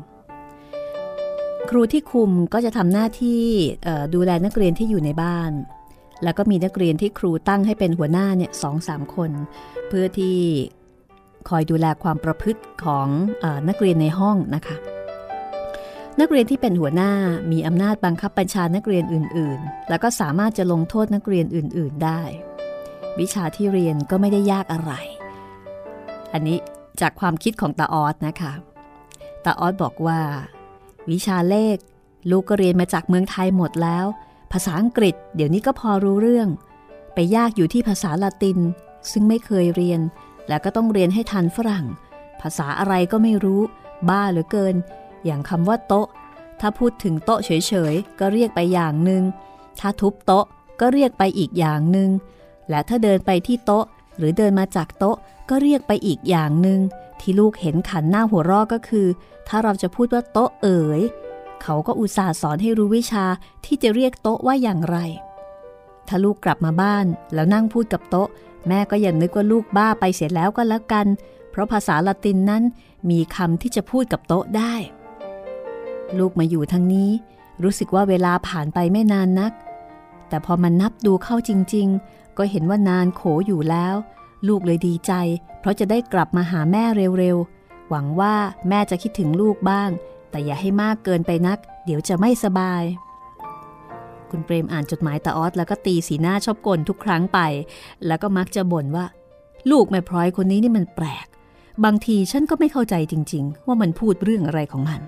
[1.70, 3.42] ครูที่คุมก็จะทำหน้าที่
[4.14, 5.52] ดูแลนักเรียนที่อยู่ในบ้าน
[6.22, 9.31] แล้วก็มีนักเรียนที่ครูตั้งให้เป็นหัวหน้าเนี่ยสองสามคน
[9.88, 10.38] เพื่อที่
[11.48, 13.07] คอยดูแลความประพฤติของ
[13.44, 14.76] อนักเรียนในห้องนะคะ
[16.20, 17.12] นักเรียนที่เป็นหัวหน้า
[17.52, 22.20] มีอำนาจบังคับบัญชานักเรียนอื่น ๆ แล้วก็สามารถจะลงโทษนักเรียนอื่น ๆ ได้
[23.20, 24.92] วิชาที่เรียนก็ไม่ได้ยากอะไร
[26.33, 26.59] อันนี้
[27.00, 28.52] จากความคิดของตาออสนะคะ
[29.44, 30.20] ตาออสบอกว่า
[31.11, 31.76] วิชาเลข
[32.31, 34.07] ลูกก็เรียนมาจากเมืองไทยหมดแล้ว
[34.52, 36.48] ภาษาอังกฤษ เดี๋ยวนี้ก็พอรู้เรื่อง
[37.14, 38.59] ไปยากอยู่ที่ภาษาละติน
[39.11, 40.00] ซึ่งไม่เคยเรียน
[40.48, 41.87] แล้วก็ต้องเรียนให้ทันฝรั่ง
[42.40, 43.61] ภาษาอะไรก็ไม่รู้
[44.09, 44.74] บ้าเหลือเกิน
[45.24, 46.06] อย่างคำว่าโต๊ะ
[46.61, 47.50] ถ้าพูดถึงโต๊ะเฉ
[47.92, 49.22] ยๆ ก็เรียกไปอย่างหนึ่ง
[49.80, 50.44] ถ้าทุบโต๊ะ
[50.80, 52.11] ก็เรียกไปอีกอย่างหนึ่ง
[52.70, 53.85] และถ้าเดินไปที่โต๊ะ
[54.18, 55.16] หรือเดินมาจากโต๊ะ
[55.50, 56.80] ก็เรียกไปอีกอย่างหนึ่ง
[57.20, 59.06] ที่ลูกเห็นขันหน้าหัวรอก็คือ
[59.48, 61.00] ถ้าเราจะพูดว่าโต๊ะเอ๋ย
[61.62, 63.25] เขาก็อุตส่าห์สอนให้รู้วิชา
[63.64, 64.99] ที่จะเรียกโต๊ะว่าอย่างไร
[66.09, 68.29] ถ้าลูกกลับมาบ้านแล้วนั่งพูดกับโต๊ะ
[68.69, 71.07] แม่ก็อย่านึกว่าลูกบ้าไปเสียแล้วก็แล้วกัน
[71.51, 72.62] เพราะภาษาละตินนั้น
[73.11, 74.75] มีคำที่จะพูดกับโต๊ะได้
[76.19, 77.11] ลูกมาอยู่ทั้งนี้
[77.62, 79.53] รู้สึกว่าเวลาผ่านไปไม่นานนัก
[80.29, 83.95] แต่พอมันนับดูเข้าจริง ๆ ก็เห็นว่านานโขอยู่แล้ว
[84.49, 85.12] ลูกเลยดีใจ
[85.61, 86.85] เพราะจะได้กลับมาหาแม่
[87.19, 88.35] เร็วๆหวังว่า
[88.69, 89.90] แม่จะคิดถึงลูกบ้าง
[90.37, 92.83] แต่อย่าให้มากเกินไปนัก เดี๋ยวจะไม่สบาย
[94.31, 97.38] คุณเปรมอ่านจดหมายตาออสแล้วก็ตีสีหน้าชอบกลทุกครั้งไป
[98.07, 99.07] แล้วก็มักจะบ่นว่า
[99.70, 101.27] ลูกแม่พลอยคนนี้นี่มันแปลก
[101.85, 105.01] บางทีฉันก็ไม่เข้าใจจริง ๆ ว่ามันพูดเรื่องอะไรของมัน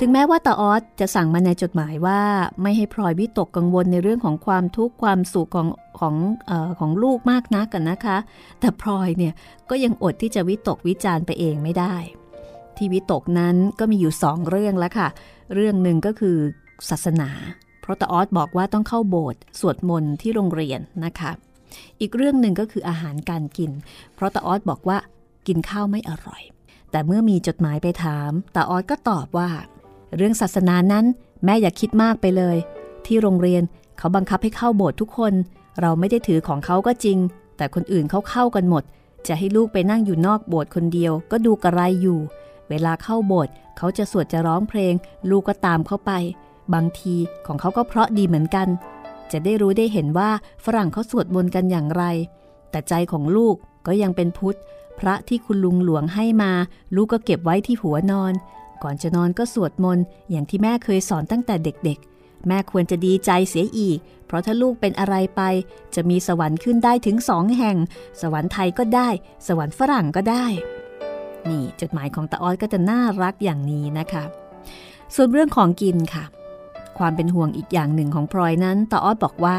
[0.00, 2.20] ถึงแม้ว่าตาออสจะสั่งมาในจดหมายว่า
[2.62, 5.68] ไม่ให้พลอยวิตกกังวลในเรื่องของความทุกข์ความสุขของ
[6.00, 6.14] ของ
[6.50, 8.18] ออของลูกมากนักกันนะคะ
[8.60, 9.32] แต่พลอยเนี่ย
[9.70, 11.94] ก็ยังอดที่จะวิตกวิจารณ์ไปเองไม่ได้
[12.78, 15.08] ที่วิตกนั้นก็มีอยู่สองเรื่องแล้วค่ะ
[15.54, 16.36] เรื่องหนึ่งก็คือ
[16.88, 17.30] ศาสนา
[17.80, 21.30] เพราะตาออสบอกว่าต้องเข้าโบสถ์สวดมนต์ที่โรงเรียนนะคะ
[22.00, 23.70] อีกเรื่องหนึ่งก็คืออาหารการกิน
[24.14, 24.98] เพราะตาออสบอกว่า
[25.46, 26.42] กินข้าวไม่อร่อย
[26.90, 29.50] แต่เมื่อมีจดหมายไปถามตาออสก็ตอบว่า
[30.16, 31.04] เรื่องศาสนานั้น
[31.44, 32.56] แม่อย่าคิดมากไปเลย
[33.06, 33.62] ที่โรงเรียน
[33.98, 35.32] เขาบังคับให้เข้าโบสถ์ทุกคน
[35.80, 37.18] เราไม่ได้ถือของเขาก็จริง
[37.56, 38.82] แต่คนอื่นเขาเข้ากันหมด
[39.26, 42.18] จะให้ลูกไปนั่งอยู่นอกโบสถ์คนเดียว ก็ดูกระไรอยู่
[42.70, 44.94] เวลาเข้าโบสถ์เขาจะสวดจะร้องเพลง
[45.30, 46.12] ลูกก็ตามเข้าไป
[46.74, 47.14] บางที
[47.46, 48.68] ของเขาก็เพราะดีเหมือนกัน
[49.32, 50.30] จะได้รู้ได้เห็นว่า
[50.64, 52.04] ฝรั่งเขาสวดมนต์กันอย่างไร
[52.70, 54.58] แต่ใจของลูกก็ยังเป็นพุทธ
[54.98, 56.52] พระที่คุณลุงหลวงให้มา
[56.94, 58.32] ลูกก็เก็บไว้ที่หัวนอน
[58.82, 65.42] ก่อนจะนอนก็สวดมนต์อย่างที่แม่เคยสอนตั้งแต่เด็กๆ แม่ควรจะดีใจเสียอีก เพราะถ้าลูกเป็นอะไรไป
[65.94, 67.76] จะมีสวรรค์ขึ้นได้ถึงสองแห่ง
[68.20, 69.08] สวรรค์ไทยก็ได้
[69.46, 70.46] สวรรค์ฝรั่งก็ได้
[71.50, 74.24] นี่จดหมายของตาออสก็จะน่ารักอย่างนี้นะคะ
[75.14, 76.24] ส่วนเรื่องของกินค่ะ
[76.98, 79.58] ความเป็นห่วงอีกอย่างหนึ่งของพลอยนั้นตาออสบอกว่า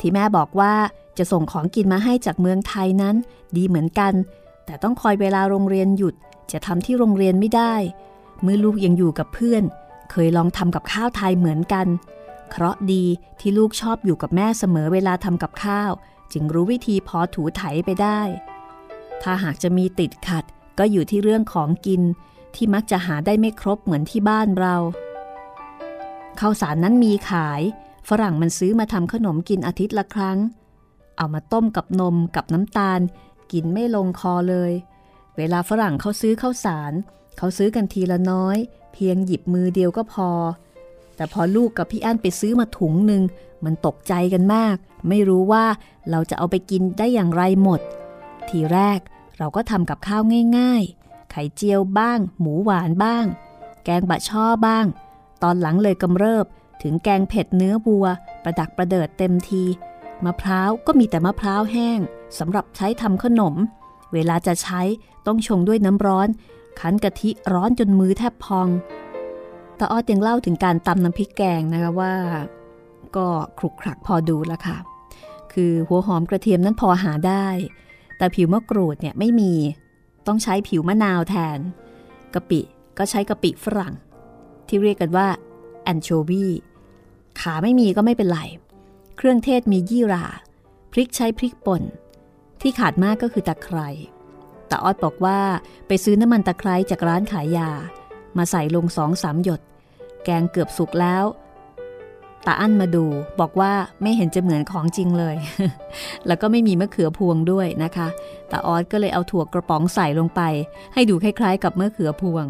[0.00, 0.72] ที่แม่บอกว่า
[1.18, 3.16] จะส่งของกินมาให้จากเมืองไทยนั้น
[3.56, 4.12] ดีเหมือนกัน
[4.66, 6.14] แต่ต้องคอยเวลาโรงเรียนหยุด
[6.52, 7.74] จะทำที่โรงเรียนไม่ได้
[8.42, 9.62] เมื่อลูกยังอยู่กับเพื่อน
[10.10, 11.86] เคยลองทำกับข้าวไทยเหมือนกัน
[12.50, 13.04] เคราะดี
[13.40, 15.90] ที่ลูกชอบอยู่กับแม่เสมอเวลาทำกับข้าว
[16.32, 18.20] จึงรู้วิธีพอถูไถไปได้
[19.22, 20.44] ถ้าหากจะมีติดขัด
[20.78, 22.02] ก็อยู่ที่เรื่องของกิน
[22.54, 24.74] ที่มักจะหาได้ไม่ครบเหมือนที่บ้านเรา
[26.40, 27.62] ข้าวสารนั้นมีขาย
[28.08, 30.38] ฝรั่งมันซื้อมาทำขนมกินอาทิตย์ละครั้ง
[31.16, 33.00] เอามาต้มกับนมกับน้ำตาล
[33.52, 34.72] กินไม่ลงคอเลย
[35.36, 36.92] เวลาฝรั่งเขาซื้อข้าวสาร
[37.38, 38.56] เขาซื้อกันทีละน้อย
[38.92, 40.30] เพียงหยิบมือเดียวก็พอ
[41.16, 43.22] แต่พอลูกกับพี่อั้นไปซื้อมาถุงหนึ่ง
[43.64, 44.76] มันตกใจกันมาก
[45.08, 45.64] ไม่รู้ว่า
[46.10, 47.80] เราจะเอาไปกินได้อย่างไรหมด
[48.48, 49.00] ทีแรก
[49.38, 50.22] เราก็ทำกับข้าว
[50.58, 53.24] ง่ายๆ ไข่เจียวบ้าง หมูหวานบ้าง
[53.84, 54.86] แกงบะช่อบ้าง
[55.42, 56.46] ตอนหลังเลยกำเริบ
[56.82, 58.06] ถึงแกงเผ็ดเนื้อบัว
[58.42, 59.64] ประดักประเดิดเต็มที
[60.24, 61.98] มะพร้าวก็มีแต่มะพร้าวแห้ง
[62.38, 63.54] สำหรับใช้ทำขนม
[64.12, 64.80] เวลาจะใช้
[65.26, 66.28] ต้องชงด้วยน้ำร้อน
[66.78, 68.68] คั้นกะทิร้อนจนมือแทบพอง
[69.78, 72.14] ตาอ้อยังเล่าถึงการตำน้ำพริกแกงนะคะว่า
[73.16, 73.26] ก็
[73.58, 74.76] คลุกคลักพอดูละค่ะ
[75.52, 77.46] คือหัวหอมกระเทียมนั้นพอหาได้
[78.18, 79.52] แต่ผิวมะกรูดเนี่ยไม่มี
[80.26, 81.58] ต้องใช้ผิวมะนาวแทน
[82.34, 82.60] กะปิ
[82.98, 83.94] ก็ใช้กะปิฝรั่ง
[84.68, 85.28] ที่เรียกกันว่า
[85.82, 86.46] แอนโชวี
[87.40, 88.40] ขาไม่มีก็ไม่เป็นไร
[89.16, 90.24] เครื่องเทศมียี่รา
[90.92, 91.82] พริกใช้พริกป่น
[92.60, 93.88] ที่ขาดมากก็คือตะไคร้
[94.66, 95.38] แต่ออดบอกว่า
[95.86, 97.70] ไปซื้อน้ำมันตะไคร้จากร้านขายยา
[98.36, 99.60] มาใส่ลงสองสามหยด
[100.24, 101.24] แกงเกือบสุกแล้ว
[102.46, 103.04] ตาอั้นมาดู
[103.40, 105.36] บอกว่าไม่เห็นจะเหมือนของจริงเลย
[106.26, 108.08] แล้วก็ไม่มีมะเขือพวงด้วยนะคะ
[108.50, 110.40] ตาออดก็เลยเอาถั่วกระป๋องใส่ลงไป
[110.94, 112.46] ให้ดูคล้าย ๆ กับมะเขือพวง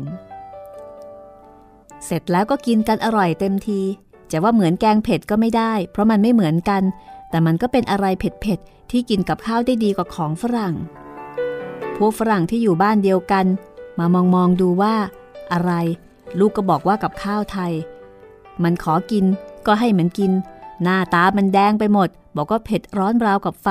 [2.05, 3.81] เสร็จแล้วก็กินกันอร่อยเต็มที
[4.31, 6.83] จะว่าเหมือนแกงเผ็ดก็ไม่ได้ เพราะมันไม่เหมือนกัน
[7.31, 10.75] แต่มันก็เป็นอะไรเผ็ดๆที่กินกับข้าวได้ดีกว่าของฝรั่ง
[11.97, 13.47] พวกฝรั่งที่อยู่บ้านเดียวกัน
[13.99, 14.95] มามองมองดูว่า
[15.53, 15.73] อะไร
[16.39, 17.73] ลูกก็บอกว่ากับข้าวไทย
[18.63, 19.25] มันขอกิน
[19.67, 20.33] ก็ให้มันกิน
[20.83, 23.69] หน้าตามันแดงไปหมด บอกว่าเผ็ดร้อนราวกับไฟ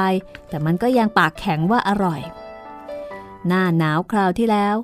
[0.50, 2.22] แต่มันก็ยังปากแข็งว่าอร่อย
[3.48, 4.76] หน้าหนาวคราวที่แล้ว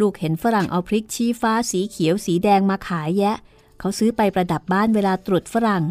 [0.00, 3.36] ลูกเห็นฝรั่งเอาพริกชี้ฟ้าสีเขียวสีแดงมาขายแยะ
[3.78, 5.84] เขาซื้อไปประดับบ้านเวลาตรุษฝรั่ง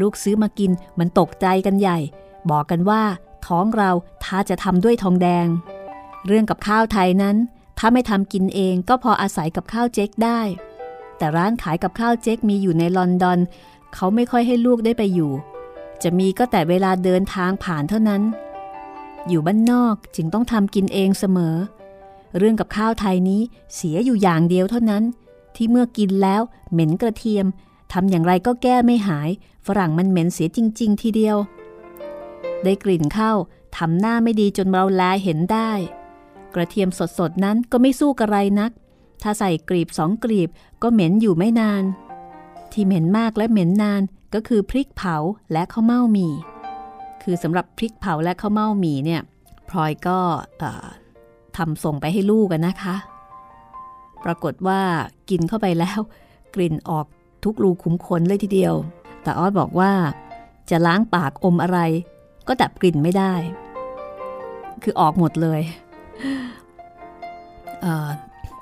[0.00, 1.98] ลูกซื้อมากินมันตกใจกันใหญ่
[2.50, 3.02] บอกกันว่า
[3.46, 3.90] ท้องเรา
[4.24, 5.46] ถ้าจะทำด้วยทองแดง
[6.26, 7.36] เรื่องกับข้าวไทยนั้น
[7.78, 10.40] ถ้าไม่ทำกินเองก็พออาศัยกับข้าวเจ๊กได้
[11.16, 13.38] แต่ร้านขายกับข้าวเจ๊กมีอยู่ในลอนดอน
[13.94, 15.32] เขาไม่ค่อยให้ลูกได้ไปอยู่
[16.02, 18.22] จะมีก็แต่เวลาเดินทางผ่านเท่านั้น
[19.28, 21.56] อยู่บ้านนอกจึงต้องทำกินเองเสมอ
[22.38, 23.40] เรื่องกับข้าวไทยนี้
[23.74, 25.04] เสียอยู่อย่างเดียวเท่านั้น
[25.56, 27.46] ที่เมื่อกินแล้วเหม็นกระเทียม
[27.92, 29.30] ทำอย่างไรก็แก้ไม่หาย
[29.66, 31.36] ฝรั่งมันเหม็นเสียจริง ๆ ทีเดียว
[32.64, 33.36] ได้กลิ่นข้าว
[33.76, 35.70] ทำหน้าไม่ดีจนเราแลเห็นได้
[36.54, 38.70] กระเทียมสดๆนั้นก็ไม่สู้กระไรนัก
[39.22, 40.48] ถ้าใส่กรีบสองกรีบ
[40.82, 41.84] ก็เหม็นอยู่ไม่นาน
[42.72, 44.02] ที่เหม็นมากและเหม็นนาน
[44.34, 45.16] ก็คือพริกเผา
[45.52, 46.32] และข้าวเม่าหมี่
[47.22, 49.22] คือสำหรับพริกเผาและข้าวเม่าหมี่เนี่ย
[49.68, 50.18] พลอยก็
[51.56, 52.96] ทำส่งไปให้ลูกกันนะคะ
[54.24, 54.80] ปรากฏว่า
[55.30, 56.00] กินเข้าไปแล้ว
[56.54, 57.06] กลิ่นออก
[57.44, 58.74] ทุกรูขุมขนเลยทีเดียว
[59.22, 59.92] แต่อ้อยบอกว่า
[60.70, 61.78] จะล้างปากอมอะไร
[62.48, 63.34] ก็ดับกลิ่นไม่ได้
[64.82, 65.60] คือออกหมดเลย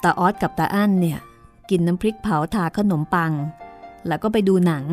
[0.03, 1.19] ตาออสกับตาอั้นเนี่ย
[1.71, 3.33] กินน้ำพริกเผาทาขนมปัง
[4.09, 4.85] แล้วก็ไปดูหนัง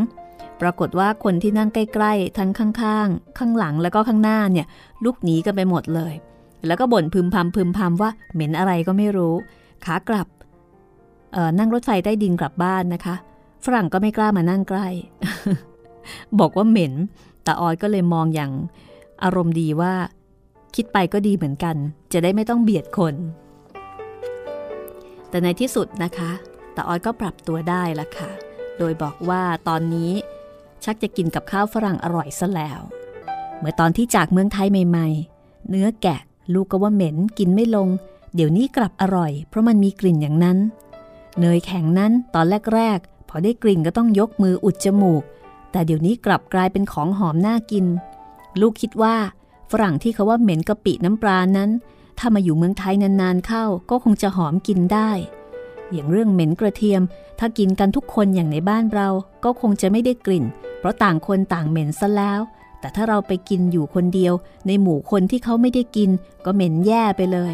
[0.61, 2.49] ปรากฏว่าคนที่นั่งใกล้ๆ ทั้ง
[2.81, 4.67] ข้างๆ ข้างหลังแล้วก็ข้างหน้าเนี่ย
[5.03, 6.13] ลุกหนีกันไปหมดเลย
[6.67, 9.35] แล้วก็บ่นพึมพำพึมพำว่าเหม็นอะไรก็ไม่รู้
[9.85, 10.27] ขากลับ
[11.59, 13.15] นั่งรถไฟใต้ดินกลับบ้านนะคะ
[13.65, 14.87] ฝรั่งก็ไม่กล้ามานั่งใกล้
[16.39, 16.93] บอกว่าเหม็น
[17.45, 18.51] ตาออยก็เลยมองอย่าง
[19.23, 19.93] อารมณ์ดีว่า
[20.75, 21.75] คิดไปก็ดีเหมือนกัน
[22.13, 23.15] จะได้ไม่ต้องเบียดคน
[25.29, 26.31] แต่ในที่สุดนะคะ
[26.75, 28.31] ตาออยก็ปรับตัวได้ละค่ะ
[28.77, 30.11] โดยบอกว่าตอนนี้
[30.83, 32.81] ชักจะกินกับข้าวฝรั่งอร่อยซะแล้ว
[33.59, 36.19] เมื่อตอนที่จากเมืองไทยใหม่ๆ เนื้อแกะ
[36.53, 37.87] ลูกก็ว่าเหม็นกินไม่ลง
[38.35, 40.57] เดี๋ยวนี้กลับอร่อย เพราะมันมีกลิ่นอย่างนั้น
[41.39, 45.23] เนยแข็งนั้นตอนแรกๆ พอได้กลิ่นก็ต้องยกมืออุดจมูก
[45.71, 47.85] แต่เดี๋ยวนี้กลับกลายเป็นของหอมน่ากิน
[48.61, 49.15] ลูกคิดว่า
[49.71, 51.69] ฝรั่งที่เขาว่าเหม็นกะปิน้ำปลานั้น
[52.17, 55.09] ถ้ามาอยู่เมืองไทยนานๆเข้าก็คงจะหอมกินได้
[55.91, 57.01] อย่างเรื่องเหม็นกระเทียม
[57.39, 59.07] ถ้ากินกันทุกคนอย่างในบ้านเรา
[59.43, 60.45] ก็คงจะไม่ได้กลิ่น
[60.79, 62.41] เพราะต่างคนต่างเหม็นซะแล้ว
[62.79, 64.33] แต่ถ้าเราไปกินอยู่คนเดียว
[64.67, 66.09] ในหมู่คนที่เขาไม่ได้กิน
[66.45, 67.53] ก็เหม็นแย่ไปเลย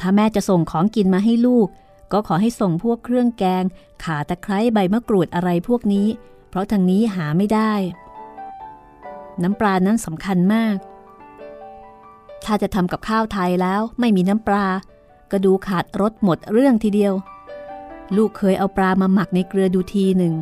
[0.00, 1.68] ถ้าแม่จะส่งของกินมาให้ลูก
[2.12, 3.64] ก็ขอให้ส่งพวกเครื่องแกง
[4.04, 6.06] ขาตะไคร้ใบมะกรูดอะไรพวกนี้
[6.48, 7.72] เพราะทางนี้หาไม่ได้
[9.42, 10.76] น้ำปลานั้นสำคัญมาก
[12.44, 14.66] ถ้าจะทำกับข้าวไทยแล้วไม่มีน้ำปลา
[15.32, 17.14] ก็ดูขาดรสหมดเรื่องทีเดียว
[18.16, 20.34] ลูกเคยเอาปลามาหมักในเกลือดูทีหนึ่ง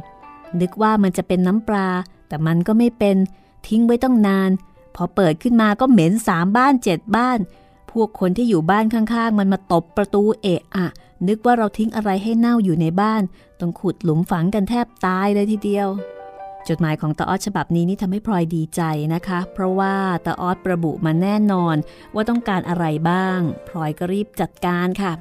[0.61, 1.89] นึกว่ามันจะเป็นน้ำปลา
[2.29, 3.17] แต่มันก็ไม่เป็น
[3.67, 4.51] ทิ้งไว้ต้องนาน
[4.95, 7.39] พอเปิดขึ้นมาก็เหม็นสามบ้านเจ็ดบ้าน
[7.91, 10.87] พวกคนที่อยู่บ้านข้างๆ มันมาตบประตูเอะอะ
[11.29, 13.23] นึกว่าเราทิ้งอะไรให้เน่าอยู่ในบ้าน
[13.61, 15.89] ต้องขุดหลุมฝังกันแทบตายเลยทีเดียว
[16.69, 18.83] จดหมายของตาออสฉบับนี้นี่ทำให้พลอยดีใจ
[19.15, 19.95] นะคะ เพราะว่า
[20.27, 21.77] ตาออสระบุมาแน่นอน
[22.15, 25.13] ว่าต้องการอะไรบ้าง พลอยก็รีบจัดการค่ะ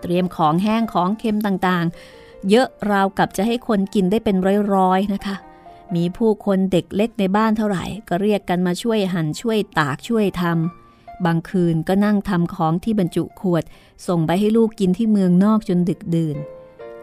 [0.00, 4.36] เตรียมของแห้งของเค็มต่างๆ เยอะราวกับจะให้คนกินได้เป็น
[4.74, 5.36] ร้อยๆนะคะ
[5.94, 13.64] มีผู้คนเด็กเล็กในบ้านเท่าไหร่ ก็เรียกกันมาช่วยหั่นช่วยตากช่วยทำบางคืนก็นั่งทำของที่บรรจุขวด
[14.06, 16.36] ส่งไปให้ลูกกินที่เมืองนอกจนดึกดื่น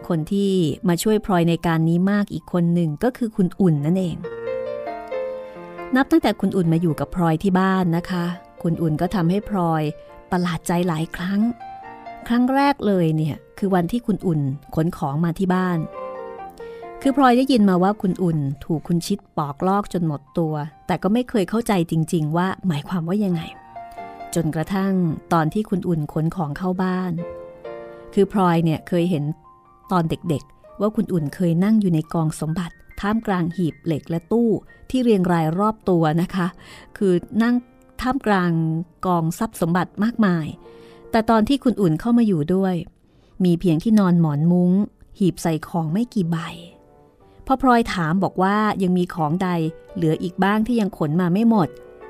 [0.10, 0.52] คนที่
[0.88, 4.17] มาช่วยพลอยในการนี้มากอีกคนหนึ่งก็คือคุณอุ่นนั่นเอง
[5.95, 8.26] นับตั้งแต่คุณอุ่นมาอยู่กับพลอยที่บ้านนะคะ
[8.62, 9.84] คุณอุ่นก็ทำให้พลอย
[10.32, 11.41] ประหลาดใจหลายครั้ง
[12.28, 14.41] ครั้งแรกเลยเนี่ยคือวันที่คุณอุ่น
[14.76, 15.78] ขนของมาที่บ้าน
[17.02, 20.54] คือพลอยได้ยินมาว่าคุณอุ่นถูกคุณชิดปอกลอกจนหมดตัว
[20.88, 23.41] แต่ก็ไม่เคยเข้าใจจริง ๆ ว่าหมายความว่ายังไง
[24.36, 24.93] จนกระทั่ง
[25.34, 27.12] ตอนที่คุณอุ่นขนของเข้าบ้าน
[28.13, 29.24] คือพลอยเนี่ยเคยเห็น
[29.91, 34.49] ตอนเด็กๆ ว่าคุณอุ่นเคยนั่งอยู่ในกองสมบัติ ท่ามกลางหีบเหล็กและตู้
[34.89, 36.47] ที่เรียงรายรอบตัวนะคะ
[36.97, 37.56] คือนั่ง
[38.02, 38.52] ท่ามกลาง
[39.06, 40.45] กองทรัพย์สมบัติมากมาย
[41.12, 42.75] แต่ตอนที่คุณอุ่นเข้ามาอยู่ด้วย
[43.45, 44.71] มีเพียงที่นอนหมอนมุง้ง
[45.19, 46.38] หีบใส่ของไม่กี่ใบ
[47.45, 49.49] พอพลอยถามบอกว่ายังมีของใด
[49.95, 51.67] เหลืออีกบ้างที่ยังขนมาไม่หมด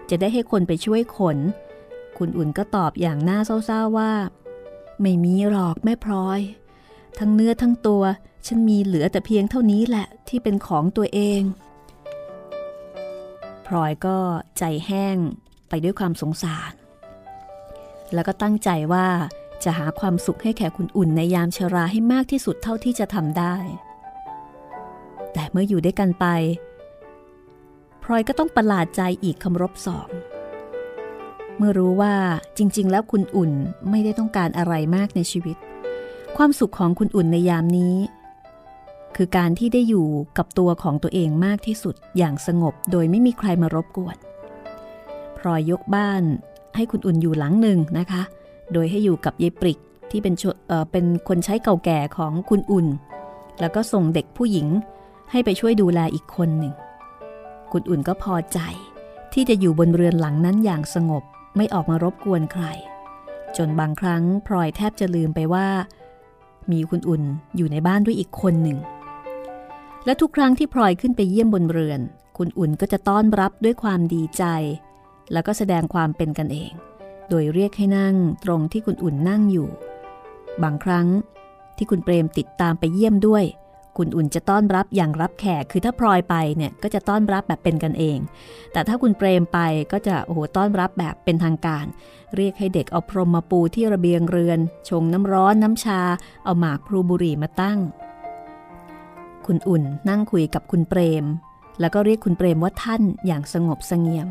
[0.10, 1.38] จะได้ให้คนไปช่วยขน
[2.18, 4.12] คุณอุ่นก็ตอบอย่างน่าเศร้าๆว่า
[5.02, 6.40] ไม่มีหรอกแม่พลอย
[7.20, 8.04] ทั้งเนื้อทั้งตัว
[8.48, 11.42] ฉันมีเหลือแต่เพียงเท่านี้แหละที่เป็นของตัวเอง
[13.66, 14.18] พลอยก็
[14.58, 15.18] ใจแห้ง
[15.70, 16.74] ไปด้วยความสงสาร
[18.14, 19.08] แล้วก็ตั้งใจว่า
[19.64, 23.56] จะหาความสุขให้แก่คุณอุ่นในยามชราให้มากที่สุดเท่าที่จะทำได้
[25.34, 26.26] แต่เมื่ออยู่ด้วยกันไป
[28.04, 30.10] พลอยก็ต้องประหลาดใจอีกคำรบสอง
[31.58, 32.14] เมื่อรู้ว่า
[32.58, 33.52] จริง ๆ แล้วคุณอุ่น
[33.90, 35.58] ไม่ได้ต้องการอะไรมากในชีวิต
[36.38, 37.96] ความสุขของคุณอุ่นในยามนี้
[39.16, 44.18] คือการที่ได้อยู่กับตัวของตัวเองมากที่สุดอย่างสงบโดยไม่มีใครมารบกวน
[45.38, 46.24] พลอยยกบ้าน
[46.76, 48.22] ให้คุณอุ่นอยู่หลังหนึ่งนะคะ
[48.74, 49.80] โดยให้อยู่กับยายปริก
[50.12, 52.88] ที่เป็นเเป็นคนใช้เก่าแก่ของคุณอุ่น
[53.60, 54.68] แล้วก็ส่งเด็กผู้หญิง
[55.32, 56.74] ให้ไปช่วยดูแลอีกคนหนึ่ง
[57.72, 58.60] คุณอุ่นก็พอใจ
[59.34, 61.24] ที่จะอยู่บนเรือนหลังนั้นอย่างสงบ
[61.56, 62.66] ไม่ออกมารบกวนใคร
[63.58, 65.68] จนบางครั้งพลอยแทบจะลืมไปว่า
[66.72, 67.24] มีคุณอุ่น
[67.56, 68.78] อยู่ในบ้านด้วยอีกคนหนึ่ง
[70.06, 72.02] และทุกครั้งที่พลอยขึ้นไปเยี่ยมบนเรือน
[72.38, 74.44] คุณอุ่นก็จะต้อนรับด้วยความดีใจ
[75.34, 76.72] แล้วก็แสดงความเป็นกันเอง
[77.30, 79.68] โดยเรียกให้นั่งตรงที่คุณอุ่นนั่งอยู่
[80.64, 81.08] บางครั้ง
[81.78, 83.44] ที่คุณเปรมติดตามไปเยี่ยมด้วย
[84.00, 88.20] คุณอุ่นจะต้อนรับอย่างรับแขก คือถ้าพลอยไปเนี่ยก็จะต้อนรับแบบเป็นกันเอง
[88.72, 89.60] แต่ถ้าคุณเปรมไป
[89.92, 91.86] ก็จะโอ้โหต้อนรับแบบเป็นทางการ
[92.36, 94.60] เรียกให้เด็กเอาพรมมาปูที่ระเบียงเรือน
[94.90, 96.02] ชงน้ำร้อนน้ำชา
[96.46, 97.80] เอาหมากพลูบุรีมาตั้ง
[99.46, 101.26] คุณอุ่นนั่งคุยกับคุณเปรม
[101.80, 104.28] แล้วก็เรียกคุณเปรมว่าท่านอย่างสงบสงเงียม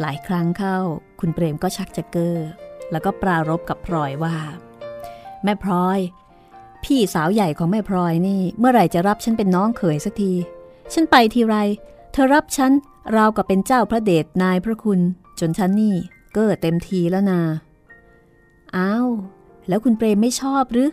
[0.00, 0.78] หลายครั้งเข้า
[1.20, 2.38] คุณเปรมก็ชักจะเก้อ
[2.90, 4.36] แล้วก็ปรารบกับพลอยว่า
[5.44, 5.98] แม่พลอย
[6.84, 10.32] พี่สาวใหญ่ของแม่พลอยนี่ เมื่อไหร่จะรับฉันเป็นน้องเขยสักที
[10.92, 11.56] ฉันไปทีไร
[12.12, 12.72] เธอรับฉัน
[13.16, 15.00] ราวกับเป็นเจ้าพระเดชนายพระคุณ
[15.40, 15.96] จนฉันนี่
[16.32, 17.40] เก้อเต็มทีแล้วนา
[18.76, 19.08] อ้าว
[19.68, 20.90] แล้วคุณเปรมไม่ชอบหรือ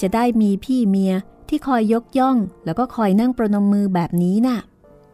[0.00, 1.14] จะได้มีพี่เมีย
[1.48, 4.58] ที่คอยยกย่อง แล้วก็คอยนั่งประนมมือแบบนี้นะ่ะ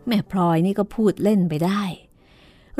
[0.06, 1.82] แม่พลอยนี่ก็พูดเล่นไปได้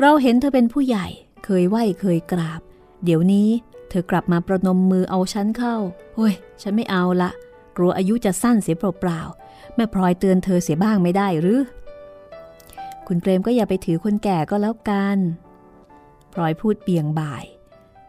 [0.01, 1.07] เราเห็นเธอเป็นผู้ใหญ่
[1.45, 2.61] เคยไหวเคยกราบ
[3.03, 3.49] เดี๋ยวนี้
[3.93, 5.75] ธอกลับมาประนมมือเอาฉันเข้า
[6.15, 7.29] เฮ้ย ฉันไม่เอาละ
[7.77, 11.61] กลัวอายุจะสั้นเสียเปล่าๆ แม่พลอยเตือนเธอเสียบ้างไม่ได้หรือ
[13.07, 15.17] คุณเปรมก็อย่าไปถือคนแก่ก็แล้วกัน
[16.33, 17.45] พลอยพูดเบี่ยงบ่าย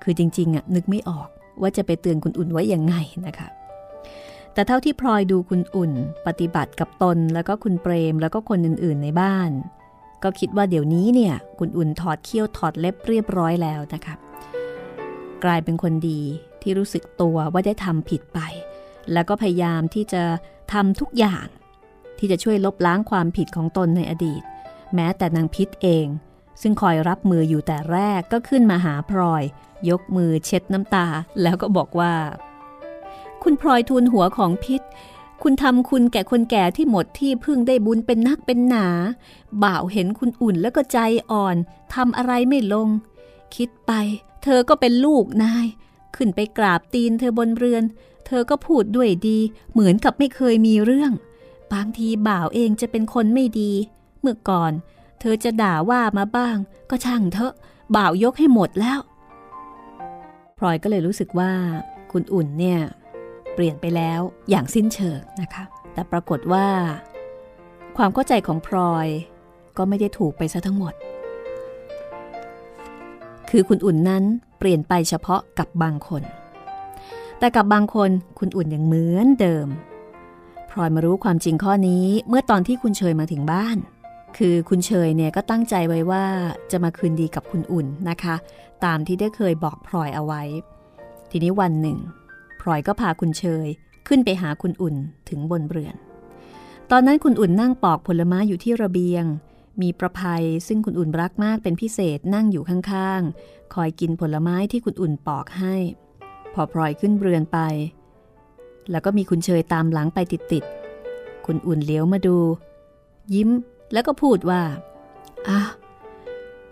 [0.02, 1.28] คือจริงๆอะนึกไม่ออก
[1.60, 2.94] ว่าจะไปเตือนคุณอุ่นไว้ยังไง
[3.26, 3.48] นะคะ
[4.52, 5.92] แต่เท่าที่พลอยดูคุณอุ่น
[6.26, 9.50] ปฏิบัติกับตนแล้วก็คุณเปรมแล้วก็คนอื่นๆในบ้าน
[10.22, 14.14] ก็คิดว่าเดี๋ยวนี้เนี่ย คุณอุ่นถอดเขี้ยวถอดเล็บเรียบร้อยแล้วนะคะ
[15.44, 16.20] กลายเป็นคนดี
[16.62, 18.38] ที่รู้สึกตัวว่าได้ทำผิดไป
[19.12, 20.22] แล้วก็พยายามที่จะ
[20.72, 21.46] ทำทุกอย่าง
[22.18, 24.42] ที่จะช่วยลบล้างความผิดของตนในอดีต
[24.94, 26.06] แม้แต่นางพิษเอง
[26.62, 29.42] ซึ่งคอยรับมืออยู่แต่แรกก็ขึ้นมาหาพลอย
[29.90, 31.06] ยกมือเช็ดน้ำตา
[31.42, 32.14] แล้วก็บอกว่า
[33.42, 34.82] คุณพลอยทูลหัวของพิษ
[35.42, 38.88] คุณทำคุณแก่คนแก่ที่หมดที่พึ่งได้บุญเป็นนักเป็นหนา
[39.62, 40.98] บ่าวเห็นคุณอุ่นแล้วก็ใจ
[41.30, 41.56] อ่อน
[41.94, 42.88] ทำอะไรไม่ลง
[43.56, 43.92] คิดไป
[44.42, 45.66] เธอก็เป็นลูกนาย
[46.16, 47.84] ขึ้นไปกราบตีนเธอบนเรือน
[48.26, 49.38] เธอก็พูดด้วยดี
[49.72, 51.12] เหมือนกับไม่เคยมีเรื่อง
[51.72, 53.72] บางทีบ่าวเองจะเป็นคนไม่ดี
[54.20, 54.72] เมื่อก่อน
[55.20, 56.56] เธอจะด่าว่ามาบ้าง
[56.90, 57.52] ก็ช่างเถอะ
[57.96, 59.00] บ่าวยกให้หมดแล้ว
[60.58, 61.52] พลอยก็เลยรู้สึกว่า
[62.12, 62.80] คุณอุ่นเนี่ย
[63.54, 64.20] เปลี่ยนไปแล้ว
[64.50, 66.66] อย่างสิ้นเชิงนะคะ แต่ปรากฏว่า
[67.96, 69.08] ความเข้าใจของพลอย
[69.76, 70.94] ก็ไม่ได้ถูกไปซะทั้งหมด
[73.56, 74.24] คือคุณอุ่นนั้น
[74.58, 76.22] เปลี่ยนไปเฉพาะกับบางคน
[77.38, 79.68] แต่กับบางคนคุณอุ่นยังเหมือนเดิม
[80.70, 83.76] พลอยมารู้ความจริงข้อนี้เมื่อตอนที่คุณเชยมาถึงบ้าน
[84.36, 86.24] คือคุณเชยเนี่ยก็ตั้งใจไว้ว่า
[86.70, 88.34] จะมาคืนดีกับคุณอุ่นนะคะ
[88.84, 90.42] ตามที่ได้เคยบอกพลอยเอาไว้
[91.30, 91.98] ทีนี้วันหนึ่ง
[92.60, 93.66] พลอยก็พาคุณเชย
[94.08, 94.96] ขึ้นไปหาคุณอุ่น
[95.28, 95.94] ถึงบนเรือน
[96.90, 99.24] ตอนนั้นคุณอุ่นนั่งปอกผลไม้อยู่ที่ระเบียง
[99.82, 105.74] มีประภัยซึ่งคุณอุ่นรักมากเป็นพิเศษนั่งอยู่ข้างๆ คอยกินผลไม้ที่คุณอุ่นปอกให้
[106.54, 107.58] พอพลอยขึ้นเรือนไป
[108.90, 112.36] แล้วก็มีคุณเชยตามหลังไปติดๆ คุณอุ่นเลี้ยวมาดู
[113.34, 113.50] ยิ้ม
[113.92, 114.62] แล้วก็พูดว่า
[115.48, 115.60] อะ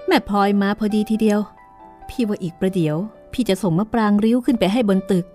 [0.07, 1.41] แม่พลอยมาพอดีทีเดียว
[2.09, 2.97] พี่ว่าอีกประเดี๋ยว
[3.33, 5.27] พี่จะส่งมะปรางริ้วขึ้นไปให้บนตึก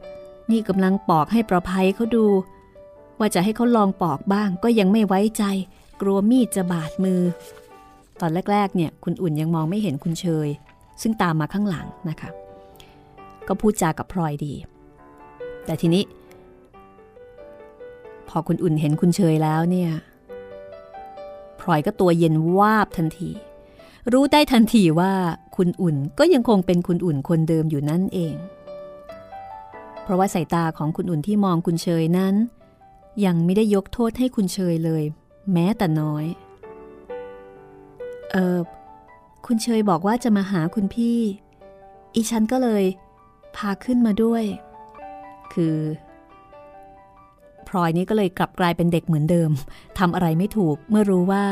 [0.51, 2.25] นี่กำลังปอกให้ประภัยเขาดู
[3.19, 5.43] ว่าจะให้เขาลองปอกบ้างก็ยังไม่ไว้ใจ
[6.01, 7.21] กลัวมีดจะบาดมือ
[8.21, 10.47] ตอนแรกๆเนี่ยคุณอุ่นยังมองไม่เห็นคุณเชย
[11.01, 12.29] ซึ่งตามมาข้างหลังนะคะ
[13.47, 14.53] ก็พูดจากับพลอยดี
[15.65, 16.03] แต่ทีนี้
[18.29, 19.91] พอคุณอุ่นเห็นคุณเชยแล้วเนี่ย
[21.59, 23.29] พลอยก็ตัวเย็นวาบทันที
[24.13, 25.13] รู้ได้ทันทีว่า
[25.55, 28.35] คุณอุ่นก็ยังคงเป็นคุณอุ่นคนเดิมอยู่นั่นเอง
[30.03, 32.35] เพราะว่าสายตาของคุณอุ่นที่มองคุณเชยนั้น
[33.25, 35.03] ยังไม่ได้ยกโทษให้คุณเชยเลย
[35.53, 36.25] แม้แต่น้อย
[38.31, 38.57] เออ
[39.45, 41.19] คุณเชยบอกว่าจะมาหาคุณพี่
[42.15, 42.83] อีฉันก็เลย
[43.55, 44.43] พาขึ้นมาด้วย
[45.53, 45.77] คือ
[47.67, 49.49] พลอยนี่ก็เลยกลับกลายเป็นเด็กเหมือนเดิม
[49.99, 51.45] ทำอะไรไม่ถูกเมื่อรู้ว่า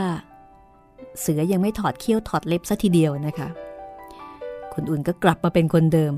[1.19, 3.49] เสือยังไม่ถอดเขี้ยวถอดเล็บซะทีเดียวนะคะ
[4.73, 6.13] คุณอุ่นก็กลับมาเป็นคนเดิม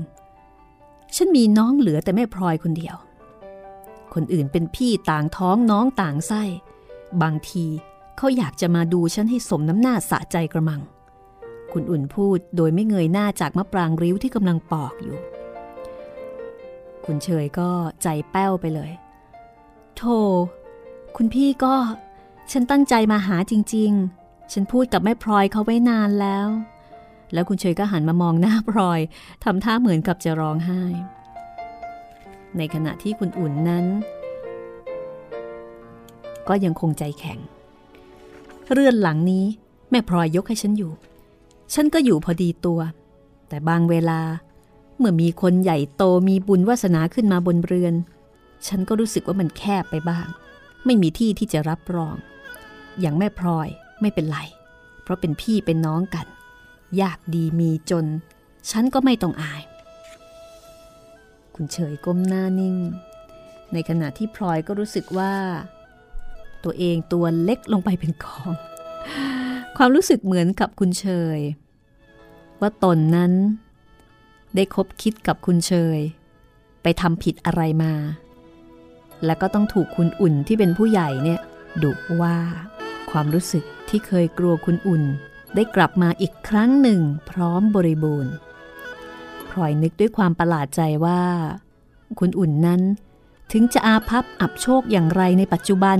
[1.16, 2.96] ฉันมีน้องเหลือแต่แม่พลอยคนเดียว
[4.14, 6.42] คนอื่นเป็นพี่ต่างท้องน้องต่างไส้
[7.22, 7.66] บางที
[8.16, 10.80] เขาอยากจะมาดูฉันให้สมน้ำหน้าสะใจกระมัง
[11.72, 15.16] คุณอุ่นพูดโดยไม่เงยหน้าจากมะปรางริ้วที่กำลังปอกอยู่
[17.04, 17.70] คุณเฉยก็
[18.02, 18.90] ใจแป้วไปเลย
[19.96, 20.18] โธ่
[21.16, 21.74] คุณพี่ก็
[22.52, 23.90] ฉันตั้งใจมาหาจริง
[24.22, 26.48] ๆ ฉันพูดกับแม่พลอยเขาไว้นานแล้ว
[27.32, 29.00] แล้วคุณเฉยก็หันมามองหน้าพลอย
[29.44, 30.82] ทำท่าเหมือนกับจะร้องไห้
[32.56, 33.84] ในขณะที่คุณอุ่นนั้น
[36.48, 37.38] ก็ยังคงใจแข็ง
[38.72, 39.44] เรือนหลังนี้
[39.90, 40.92] แม่พลอยยกให้ฉันอยู่
[41.74, 42.80] ฉันก็อยู่พอดีตัว
[43.48, 44.20] แต่บางเวลา
[44.98, 47.94] เมื่อมีคนใหญ่โตมีบุญวาสนาขึ้นมาบนเรือน
[48.66, 50.26] ฉันก็รู้สึกว่ามันแคบไปบ้าง
[50.84, 52.16] ไม่มีที่ที่จะรับรอง
[53.00, 53.68] อย่างแม่พลอย
[54.00, 54.38] ไม่เป็นไร
[55.02, 56.26] เพราะเป็นพี่เป็นน้องกัน
[57.00, 58.06] ยากดีมีจน
[58.70, 59.62] ฉันก็ไม่ต้องอาย
[61.54, 62.76] คุณเฉยก้มหน้านิ่ง
[63.72, 65.32] ในขณะที่พลอยก็รู้สึกว่า
[66.64, 68.50] ตัวเองตัวเล็กลงไปเป็นกอง
[69.76, 71.06] ความรู้สึกเหมือนกับคุณเช
[71.36, 71.38] ย
[72.60, 73.32] ว่าตนนั้น
[74.54, 75.98] ได้คบคิดกับคุณเชย
[76.82, 77.94] ไปทำผิดอะไรมา
[79.24, 81.40] แล้วก็ต้องถูกคุณอุ่นที่เป็นผู้ใหญ่เนี่ย
[81.82, 81.92] ดุ
[82.22, 82.36] ว่า
[83.10, 85.02] ความรู้สึกที่เคยกลัวคุณอุ่น
[85.54, 87.00] ได้กลับมาอีกครั้งหนึ่ง
[87.30, 88.32] พร้อมบริบูรณ์
[89.50, 91.22] พลอยนึกด้วยความประหลาดใจว่า
[92.18, 92.80] คุณอุ่นนั้น
[93.52, 95.98] ถึงจะอาภัพอับโชคอย่างไรในปัจจุบัน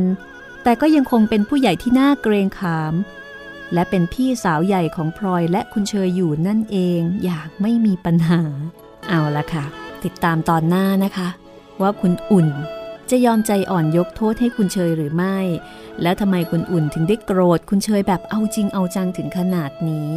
[0.62, 2.94] แต่ก็ยังคงเป็นผู้ใหญ่ที่น่าเกรงขาม
[3.74, 8.42] และเป็นพี่สาวใหญ่ของพลอยและคุณเชยอยู่นั่นเองอย่างไม่มีปัญหา
[9.08, 9.64] เอาละค่ะ
[10.04, 11.28] ติดตามตอนหน้านะคะ
[11.80, 12.48] ว่าคุณอุ่น
[13.10, 15.38] จะยอมใจอ่อนยกโทษให้คุณเชยหรือไม่
[16.02, 20.08] แล้วทำไมคุณอุ่นถึงได้โกรธ คุณเชยแบบเอาจริงเอาจังถึงขนาดนี้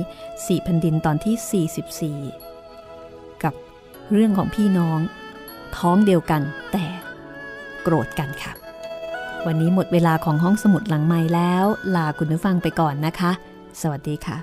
[0.47, 3.53] สี่พันดินตอนที่ 44 กับ
[4.11, 4.99] เรื่องของพี่น้อง
[5.77, 6.85] ท้องเดียวกันแต่
[7.83, 8.60] โกรธกันค่ะ
[9.47, 11.65] วันนี้หมดเวลาของห้องสมุดหลังไม้แล้ว
[11.95, 13.31] ลาคุณผู้ฟังไปก่อนนะคะ
[13.81, 14.37] สวัสดีค่ะ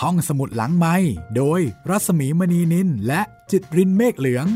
[0.00, 0.94] ห้องสมุดหลังไม้
[1.36, 1.60] โดย
[1.90, 4.46] รัศมีมณีนินและจิตรินเมฆเหลือง